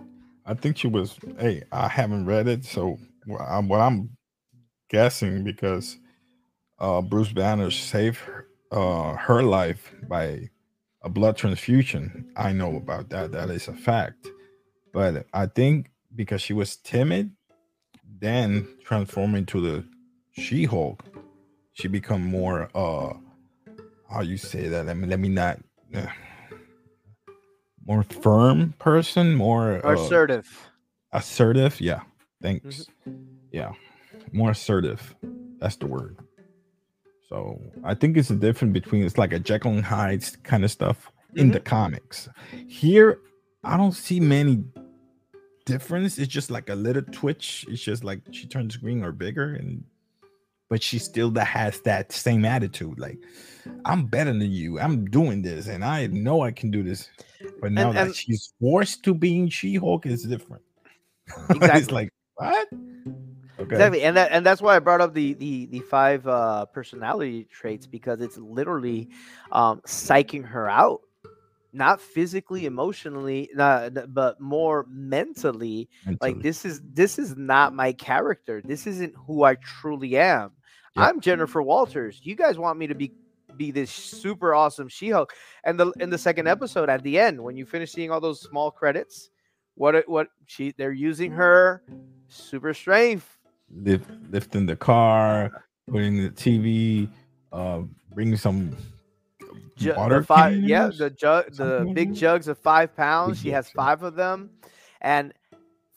I 0.46 0.54
think 0.54 0.76
she 0.76 0.86
was. 0.86 1.18
Hey, 1.38 1.64
I 1.72 1.88
haven't 1.88 2.24
read 2.24 2.46
it, 2.46 2.64
so 2.64 2.98
I'm, 3.40 3.68
what 3.68 3.80
I'm 3.80 4.16
guessing 4.88 5.42
because 5.42 5.98
uh, 6.78 7.02
Bruce 7.02 7.32
Banner 7.32 7.72
saved 7.72 8.18
her, 8.18 8.46
uh, 8.70 9.14
her 9.14 9.42
life 9.42 9.92
by 10.08 10.48
a 11.06 11.08
blood 11.08 11.36
transfusion. 11.36 12.26
I 12.36 12.52
know 12.52 12.76
about 12.76 13.10
that. 13.10 13.30
That 13.30 13.48
is 13.50 13.68
a 13.68 13.72
fact. 13.72 14.26
But 14.92 15.26
I 15.32 15.46
think 15.46 15.90
because 16.14 16.42
she 16.42 16.52
was 16.52 16.76
timid, 16.76 17.30
then 18.18 18.66
transforming 18.84 19.46
to 19.46 19.60
the 19.60 19.84
She-Hulk, 20.32 21.04
she 21.74 21.86
become 21.88 22.22
more. 22.22 22.70
uh 22.74 23.14
How 24.10 24.22
you 24.22 24.36
say 24.36 24.68
that? 24.68 24.86
Let 24.86 24.96
me 24.96 25.06
let 25.06 25.20
me 25.20 25.28
not. 25.28 25.60
Uh, 25.94 26.06
more 27.86 28.02
firm 28.02 28.74
person, 28.80 29.34
more 29.36 29.80
uh, 29.86 29.94
assertive. 29.94 30.48
Assertive, 31.12 31.80
yeah. 31.80 32.00
Thanks. 32.42 32.88
Mm-hmm. 33.08 33.22
Yeah, 33.52 33.72
more 34.32 34.50
assertive. 34.50 35.14
That's 35.60 35.76
the 35.76 35.86
word. 35.86 36.18
So 37.28 37.60
I 37.84 37.94
think 37.94 38.16
it's 38.16 38.30
a 38.30 38.36
difference 38.36 38.72
between 38.72 39.04
it's 39.04 39.18
like 39.18 39.32
a 39.32 39.38
Jekyll 39.38 39.72
and 39.72 39.84
Hyde 39.84 40.24
kind 40.44 40.64
of 40.64 40.70
stuff 40.70 41.10
mm-hmm. 41.28 41.40
in 41.40 41.50
the 41.50 41.58
mm-hmm. 41.58 41.68
comics. 41.68 42.28
Here, 42.68 43.20
I 43.64 43.76
don't 43.76 43.92
see 43.92 44.20
many 44.20 44.64
difference. 45.64 46.18
It's 46.18 46.32
just 46.32 46.50
like 46.50 46.68
a 46.68 46.74
little 46.74 47.02
twitch. 47.02 47.66
It's 47.68 47.82
just 47.82 48.04
like 48.04 48.20
she 48.30 48.46
turns 48.46 48.76
green 48.76 49.02
or 49.02 49.12
bigger, 49.12 49.54
and 49.54 49.84
but 50.68 50.82
she 50.82 50.98
still 50.98 51.30
that 51.32 51.46
has 51.46 51.80
that 51.82 52.12
same 52.12 52.44
attitude. 52.44 52.98
Like 52.98 53.18
I'm 53.84 54.06
better 54.06 54.32
than 54.32 54.52
you. 54.52 54.78
I'm 54.78 55.04
doing 55.06 55.42
this, 55.42 55.66
and 55.66 55.84
I 55.84 56.06
know 56.06 56.42
I 56.42 56.52
can 56.52 56.70
do 56.70 56.82
this. 56.82 57.08
But 57.60 57.72
now 57.72 57.88
and, 57.88 57.96
that 57.96 58.06
and, 58.06 58.16
she's 58.16 58.52
forced 58.60 59.02
to 59.04 59.14
being 59.14 59.48
She-Hulk 59.48 60.06
is 60.06 60.22
different. 60.22 60.62
Exactly. 61.50 61.80
it's 61.80 61.90
like 61.90 62.10
what? 62.36 62.68
Okay. 63.58 63.74
Exactly, 63.74 64.02
and 64.02 64.16
that 64.16 64.32
and 64.32 64.44
that's 64.44 64.60
why 64.60 64.76
I 64.76 64.78
brought 64.80 65.00
up 65.00 65.14
the 65.14 65.32
the 65.34 65.66
the 65.66 65.80
five 65.80 66.26
uh, 66.26 66.66
personality 66.66 67.44
traits 67.44 67.86
because 67.86 68.20
it's 68.20 68.36
literally 68.36 69.08
um, 69.50 69.80
psyching 69.86 70.44
her 70.44 70.68
out, 70.68 71.00
not 71.72 72.00
physically, 72.00 72.66
emotionally, 72.66 73.48
not, 73.54 74.12
but 74.12 74.38
more 74.40 74.86
mentally. 74.90 75.88
mentally. 76.04 76.18
Like 76.20 76.42
this 76.42 76.66
is 76.66 76.82
this 76.92 77.18
is 77.18 77.34
not 77.36 77.72
my 77.72 77.92
character. 77.92 78.60
This 78.62 78.86
isn't 78.86 79.14
who 79.26 79.44
I 79.44 79.54
truly 79.54 80.18
am. 80.18 80.52
Yep. 80.96 81.08
I'm 81.08 81.20
Jennifer 81.20 81.62
Walters. 81.62 82.20
You 82.22 82.34
guys 82.34 82.58
want 82.58 82.78
me 82.78 82.86
to 82.86 82.94
be 82.94 83.12
be 83.56 83.70
this 83.70 83.90
super 83.90 84.54
awesome 84.54 84.88
She-Hulk. 84.88 85.32
And 85.64 85.80
the 85.80 85.92
in 86.00 86.10
the 86.10 86.18
second 86.18 86.46
episode 86.46 86.90
at 86.90 87.02
the 87.02 87.18
end, 87.18 87.42
when 87.42 87.56
you 87.56 87.64
finish 87.64 87.92
seeing 87.92 88.10
all 88.10 88.20
those 88.20 88.40
small 88.40 88.70
credits, 88.70 89.30
what 89.74 90.08
what 90.08 90.28
she 90.46 90.72
they're 90.76 90.92
using 90.92 91.32
her 91.32 91.82
super 92.28 92.74
strength, 92.74 93.35
Lift, 93.70 94.08
lifting 94.30 94.66
the 94.66 94.76
car, 94.76 95.64
putting 95.90 96.22
the 96.22 96.30
TV, 96.30 97.08
uh, 97.52 97.82
bringing 98.14 98.36
some 98.36 98.76
Ju- 99.76 99.94
water. 99.96 100.22
Five, 100.22 100.58
yeah, 100.58 100.88
the 100.88 101.10
jug, 101.10 101.52
the 101.52 101.90
big 101.94 102.14
jugs 102.14 102.48
of 102.48 102.58
five 102.58 102.96
pounds. 102.96 103.38
Big 103.38 103.42
she 103.42 103.50
has 103.50 103.68
five 103.70 104.02
of 104.02 104.14
them, 104.14 104.50
and 105.00 105.34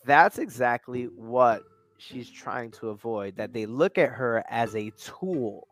that's 0.06 0.40
exactly 0.40 1.06
what 1.06 1.64
she's 1.98 2.30
trying 2.30 2.72
to 2.72 2.90
avoid. 2.90 3.36
That 3.38 3.54
they 3.54 3.66
look 3.66 3.98
at 3.98 4.10
her 4.10 4.44
as 4.50 4.76
a 4.76 4.92
tool 4.92 5.70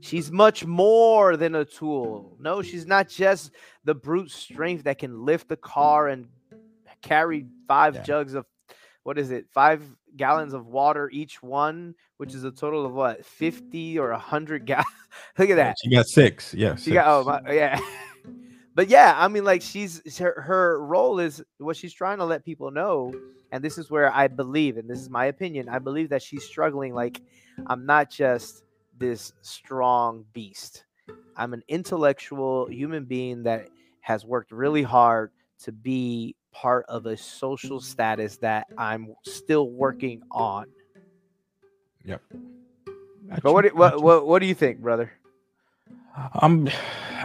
She's 0.00 0.30
much 0.30 0.64
more 0.64 1.36
than 1.36 1.54
a 1.54 1.64
tool. 1.64 2.36
No, 2.38 2.62
she's 2.62 2.86
not 2.86 3.08
just 3.08 3.50
the 3.84 3.94
brute 3.94 4.30
strength 4.30 4.84
that 4.84 4.98
can 4.98 5.24
lift 5.24 5.48
the 5.48 5.56
car 5.56 6.08
and 6.08 6.28
carry 7.02 7.46
five 7.66 7.96
yeah. 7.96 8.02
jugs 8.02 8.34
of 8.34 8.46
what 9.06 9.18
is 9.18 9.30
it? 9.30 9.46
Five 9.52 9.84
gallons 10.16 10.52
mm. 10.52 10.56
of 10.56 10.66
water 10.66 11.08
each 11.12 11.40
one, 11.40 11.94
which 12.16 12.34
is 12.34 12.42
a 12.42 12.50
total 12.50 12.84
of 12.84 12.92
what, 12.92 13.20
mm. 13.20 13.24
50 13.24 14.00
or 14.00 14.10
100 14.10 14.66
gallons. 14.66 14.86
Look 15.38 15.48
at 15.48 15.54
that. 15.54 15.76
She 15.80 15.90
got 15.90 16.06
six. 16.06 16.52
Yeah. 16.52 16.74
She 16.74 16.90
got, 16.90 17.06
oh, 17.06 17.22
my, 17.22 17.52
yeah. 17.52 17.80
but 18.74 18.88
yeah, 18.88 19.14
I 19.16 19.28
mean, 19.28 19.44
like, 19.44 19.62
she's 19.62 20.18
her, 20.18 20.40
her 20.40 20.84
role 20.84 21.20
is 21.20 21.40
what 21.58 21.76
she's 21.76 21.92
trying 21.92 22.18
to 22.18 22.24
let 22.24 22.44
people 22.44 22.72
know. 22.72 23.14
And 23.52 23.62
this 23.62 23.78
is 23.78 23.92
where 23.92 24.12
I 24.12 24.26
believe, 24.26 24.76
and 24.76 24.90
this 24.90 24.98
is 24.98 25.08
my 25.08 25.26
opinion, 25.26 25.68
I 25.68 25.78
believe 25.78 26.08
that 26.08 26.20
she's 26.20 26.42
struggling. 26.42 26.92
Like, 26.92 27.22
I'm 27.68 27.86
not 27.86 28.10
just 28.10 28.64
this 28.98 29.32
strong 29.40 30.24
beast. 30.32 30.84
I'm 31.36 31.54
an 31.54 31.62
intellectual 31.68 32.66
human 32.66 33.04
being 33.04 33.44
that 33.44 33.68
has 34.00 34.24
worked 34.24 34.50
really 34.50 34.82
hard 34.82 35.30
to 35.60 35.70
be 35.70 36.34
part 36.60 36.86
of 36.88 37.06
a 37.06 37.16
social 37.16 37.80
status 37.80 38.38
that 38.38 38.66
I'm 38.78 39.14
still 39.22 39.70
working 39.70 40.22
on. 40.30 40.66
Yep. 42.04 42.22
but 43.42 43.52
what, 43.52 43.74
what 43.74 44.02
what 44.02 44.26
what 44.26 44.38
do 44.38 44.46
you 44.46 44.54
think, 44.54 44.80
brother? 44.80 45.12
I'm 46.34 46.68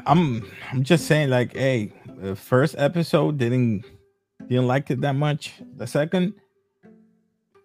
I'm 0.05 0.51
I'm 0.71 0.83
just 0.83 1.05
saying 1.05 1.29
like 1.29 1.55
hey, 1.55 1.93
the 2.17 2.35
first 2.35 2.75
episode 2.77 3.37
didn't 3.37 3.85
didn't 4.47 4.67
like 4.67 4.91
it 4.91 5.01
that 5.01 5.15
much. 5.15 5.53
The 5.77 5.87
second 5.87 6.33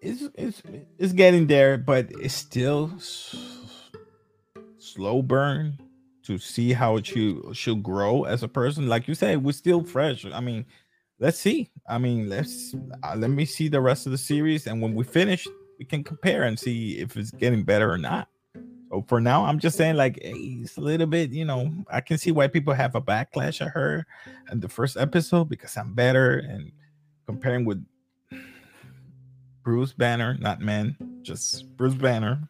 is 0.00 0.31
is 0.37 0.62
is 0.98 1.12
getting 1.12 1.46
there, 1.46 1.79
but 1.79 2.11
it's 2.20 2.35
still 2.35 2.92
slow 4.79 5.22
burn 5.22 5.79
to 6.24 6.38
see 6.38 6.74
how 6.74 7.00
she 7.00 7.40
she'll 7.55 7.74
grow 7.74 8.24
as 8.24 8.42
a 8.42 8.48
person. 8.48 8.88
Like 8.88 9.09
you 9.09 9.14
said, 9.14 9.42
we're 9.42 9.52
still 9.52 9.83
fresh. 9.83 10.24
I 10.26 10.40
mean, 10.40 10.66
let's 11.18 11.38
see. 11.38 11.70
I 11.88 11.98
mean, 11.98 12.29
let's 12.29 12.74
uh, 13.02 13.14
let 13.16 13.31
me 13.31 13.44
see 13.44 13.68
the 13.68 13.81
rest 13.81 14.07
of 14.07 14.12
the 14.12 14.18
series, 14.18 14.66
and 14.66 14.81
when 14.81 14.94
we 14.94 15.05
finish, 15.05 15.46
we 15.79 15.85
can 15.85 16.05
compare 16.05 16.44
and 16.44 16.59
see 16.59 16.98
if 16.98 17.16
it's 17.16 17.31
getting 17.31 17.62
better 17.64 17.90
or 17.90 17.98
not. 17.98 18.29
So 18.90 19.05
for 19.09 19.20
now, 19.20 19.44
I'm 19.44 19.59
just 19.59 19.76
saying, 19.76 19.96
like, 19.96 20.18
hey, 20.22 20.59
it's 20.62 20.76
a 20.76 20.81
little 20.81 21.07
bit, 21.07 21.33
you 21.33 21.44
know, 21.44 21.85
I 21.90 22.00
can 22.00 22.18
see 22.18 22.31
why 22.31 22.46
people 22.46 22.72
have 22.72 22.94
a 22.94 23.00
backlash 23.00 23.61
at 23.61 23.72
her 23.72 24.07
and 24.48 24.62
the 24.62 24.68
first 24.68 24.96
episode 24.96 25.48
because 25.48 25.76
I'm 25.76 25.92
better 25.92 26.38
and 26.38 26.70
comparing 27.26 27.64
with 27.64 27.85
Bruce 29.64 29.92
Banner, 29.92 30.37
not 30.38 30.61
man, 30.61 30.96
just 31.22 31.76
Bruce 31.76 31.94
Banner. 31.94 32.48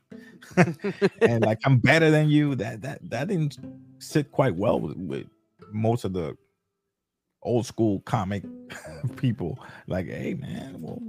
and 1.23 1.45
like 1.45 1.59
I'm 1.65 1.79
better 1.79 2.11
than 2.11 2.29
you. 2.29 2.55
That 2.55 2.83
that 2.83 3.11
that 3.11 3.29
didn't 3.29 3.59
sit 3.99 4.31
quite 4.31 4.55
well 4.55 4.79
with, 4.79 4.97
with 4.97 5.27
most 5.73 6.05
of 6.05 6.13
the 6.13 6.37
old 7.47 7.65
school 7.65 8.01
comic 8.01 8.43
people. 9.17 9.59
Like, 9.87 10.07
hey 10.09 10.35
man, 10.35 10.77
well, 10.81 11.01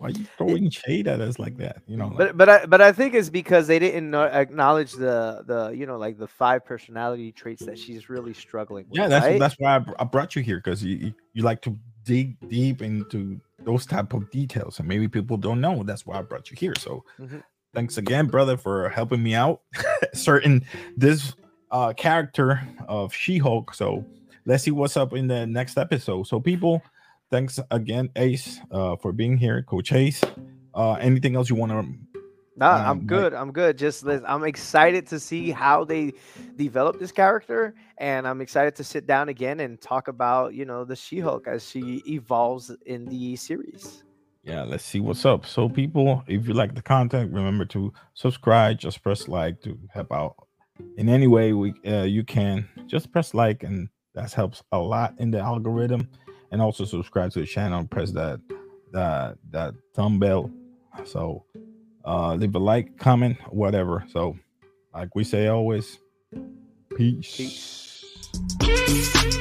why 0.00 0.08
are 0.08 0.10
you 0.12 0.24
throwing 0.38 0.70
shade 0.70 1.08
at 1.08 1.20
us 1.20 1.38
like 1.38 1.58
that? 1.58 1.82
You 1.86 1.96
know. 1.96 2.08
Like, 2.08 2.16
but 2.16 2.36
but 2.36 2.48
I 2.48 2.66
but 2.66 2.80
I 2.80 2.92
think 2.92 3.14
it's 3.14 3.28
because 3.28 3.66
they 3.66 3.78
didn't 3.78 4.14
acknowledge 4.14 4.92
the 4.92 5.42
the 5.46 5.70
you 5.76 5.84
know 5.84 5.98
like 5.98 6.18
the 6.18 6.26
five 6.26 6.64
personality 6.64 7.32
traits 7.32 7.64
that 7.66 7.78
she's 7.78 8.08
really 8.08 8.32
struggling 8.32 8.86
with. 8.88 8.98
Yeah, 8.98 9.08
that's 9.08 9.26
right? 9.26 9.38
that's 9.38 9.56
why 9.58 9.84
I, 9.98 10.04
brought 10.04 10.34
you 10.34 10.42
here 10.42 10.56
because 10.56 10.82
you 10.82 11.12
you 11.34 11.42
like 11.42 11.60
to 11.62 11.76
dig 12.04 12.36
deep 12.48 12.80
into 12.80 13.40
those 13.64 13.84
type 13.84 14.14
of 14.14 14.30
details 14.30 14.78
and 14.78 14.88
maybe 14.88 15.06
people 15.06 15.36
don't 15.36 15.60
know. 15.60 15.82
That's 15.82 16.06
why 16.06 16.18
I 16.18 16.22
brought 16.22 16.50
you 16.50 16.56
here. 16.56 16.72
So 16.78 17.04
mm-hmm. 17.18 17.38
thanks 17.74 17.98
again, 17.98 18.26
brother, 18.26 18.56
for 18.56 18.88
helping 18.88 19.22
me 19.22 19.34
out. 19.34 19.60
Certain 20.14 20.64
this 20.96 21.34
uh 21.70 21.92
character 21.92 22.66
of 22.88 23.12
She-Hulk. 23.12 23.74
So 23.74 24.06
let's 24.50 24.64
see 24.64 24.72
what's 24.72 24.96
up 24.96 25.12
in 25.12 25.28
the 25.28 25.46
next 25.46 25.78
episode. 25.78 26.26
So 26.26 26.40
people 26.40 26.82
thanks 27.30 27.60
again, 27.70 28.10
Ace, 28.16 28.58
uh, 28.72 28.96
for 28.96 29.12
being 29.12 29.38
here, 29.38 29.62
Coach 29.62 29.92
Ace. 29.92 30.20
Uh, 30.74 30.94
anything 30.94 31.36
else 31.36 31.48
you 31.48 31.54
want 31.54 31.70
to? 31.70 32.20
Nah, 32.56 32.74
um, 32.74 32.86
I'm 32.86 33.06
good. 33.06 33.32
I'm 33.32 33.52
good. 33.52 33.78
Just 33.78 34.04
I'm 34.06 34.44
excited 34.44 35.06
to 35.06 35.20
see 35.20 35.52
how 35.52 35.84
they 35.84 36.12
develop 36.56 36.98
this 36.98 37.12
character, 37.12 37.74
and 37.98 38.26
I'm 38.26 38.40
excited 38.40 38.74
to 38.76 38.84
sit 38.84 39.06
down 39.06 39.28
again 39.28 39.60
and 39.60 39.80
talk 39.80 40.08
about 40.08 40.52
you 40.52 40.64
know 40.64 40.84
the 40.84 40.96
She-Hulk 40.96 41.46
as 41.46 41.66
she 41.68 42.02
evolves 42.08 42.72
in 42.86 43.06
the 43.06 43.36
series. 43.36 44.02
Yeah, 44.42 44.64
let's 44.64 44.84
see 44.84 45.00
what's 45.00 45.24
up. 45.24 45.46
So, 45.46 45.68
people, 45.68 46.24
if 46.26 46.48
you 46.48 46.54
like 46.54 46.74
the 46.74 46.82
content, 46.82 47.32
remember 47.32 47.66
to 47.66 47.92
subscribe. 48.14 48.78
Just 48.78 49.02
press 49.02 49.28
like 49.28 49.62
to 49.62 49.78
help 49.92 50.10
out 50.12 50.34
in 50.96 51.08
any 51.08 51.28
way 51.28 51.52
we 51.52 51.72
uh, 51.86 52.02
you 52.02 52.24
can. 52.24 52.68
Just 52.86 53.12
press 53.12 53.32
like, 53.32 53.62
and 53.62 53.88
that 54.20 54.32
helps 54.32 54.62
a 54.72 54.78
lot 54.78 55.14
in 55.18 55.30
the 55.30 55.38
algorithm. 55.38 56.08
And 56.52 56.60
also 56.60 56.84
subscribe 56.84 57.30
to 57.32 57.40
the 57.40 57.46
channel 57.46 57.84
press 57.86 58.10
that 58.12 58.40
that 58.92 59.38
that 59.50 59.74
thumb 59.94 60.18
bell. 60.18 60.50
So 61.04 61.44
uh 62.04 62.34
leave 62.34 62.54
a 62.54 62.58
like 62.58 62.98
comment 62.98 63.38
whatever. 63.50 64.04
So 64.12 64.36
like 64.92 65.14
we 65.14 65.24
say 65.24 65.46
always 65.46 65.98
peace, 66.96 68.04
peace. 68.58 69.39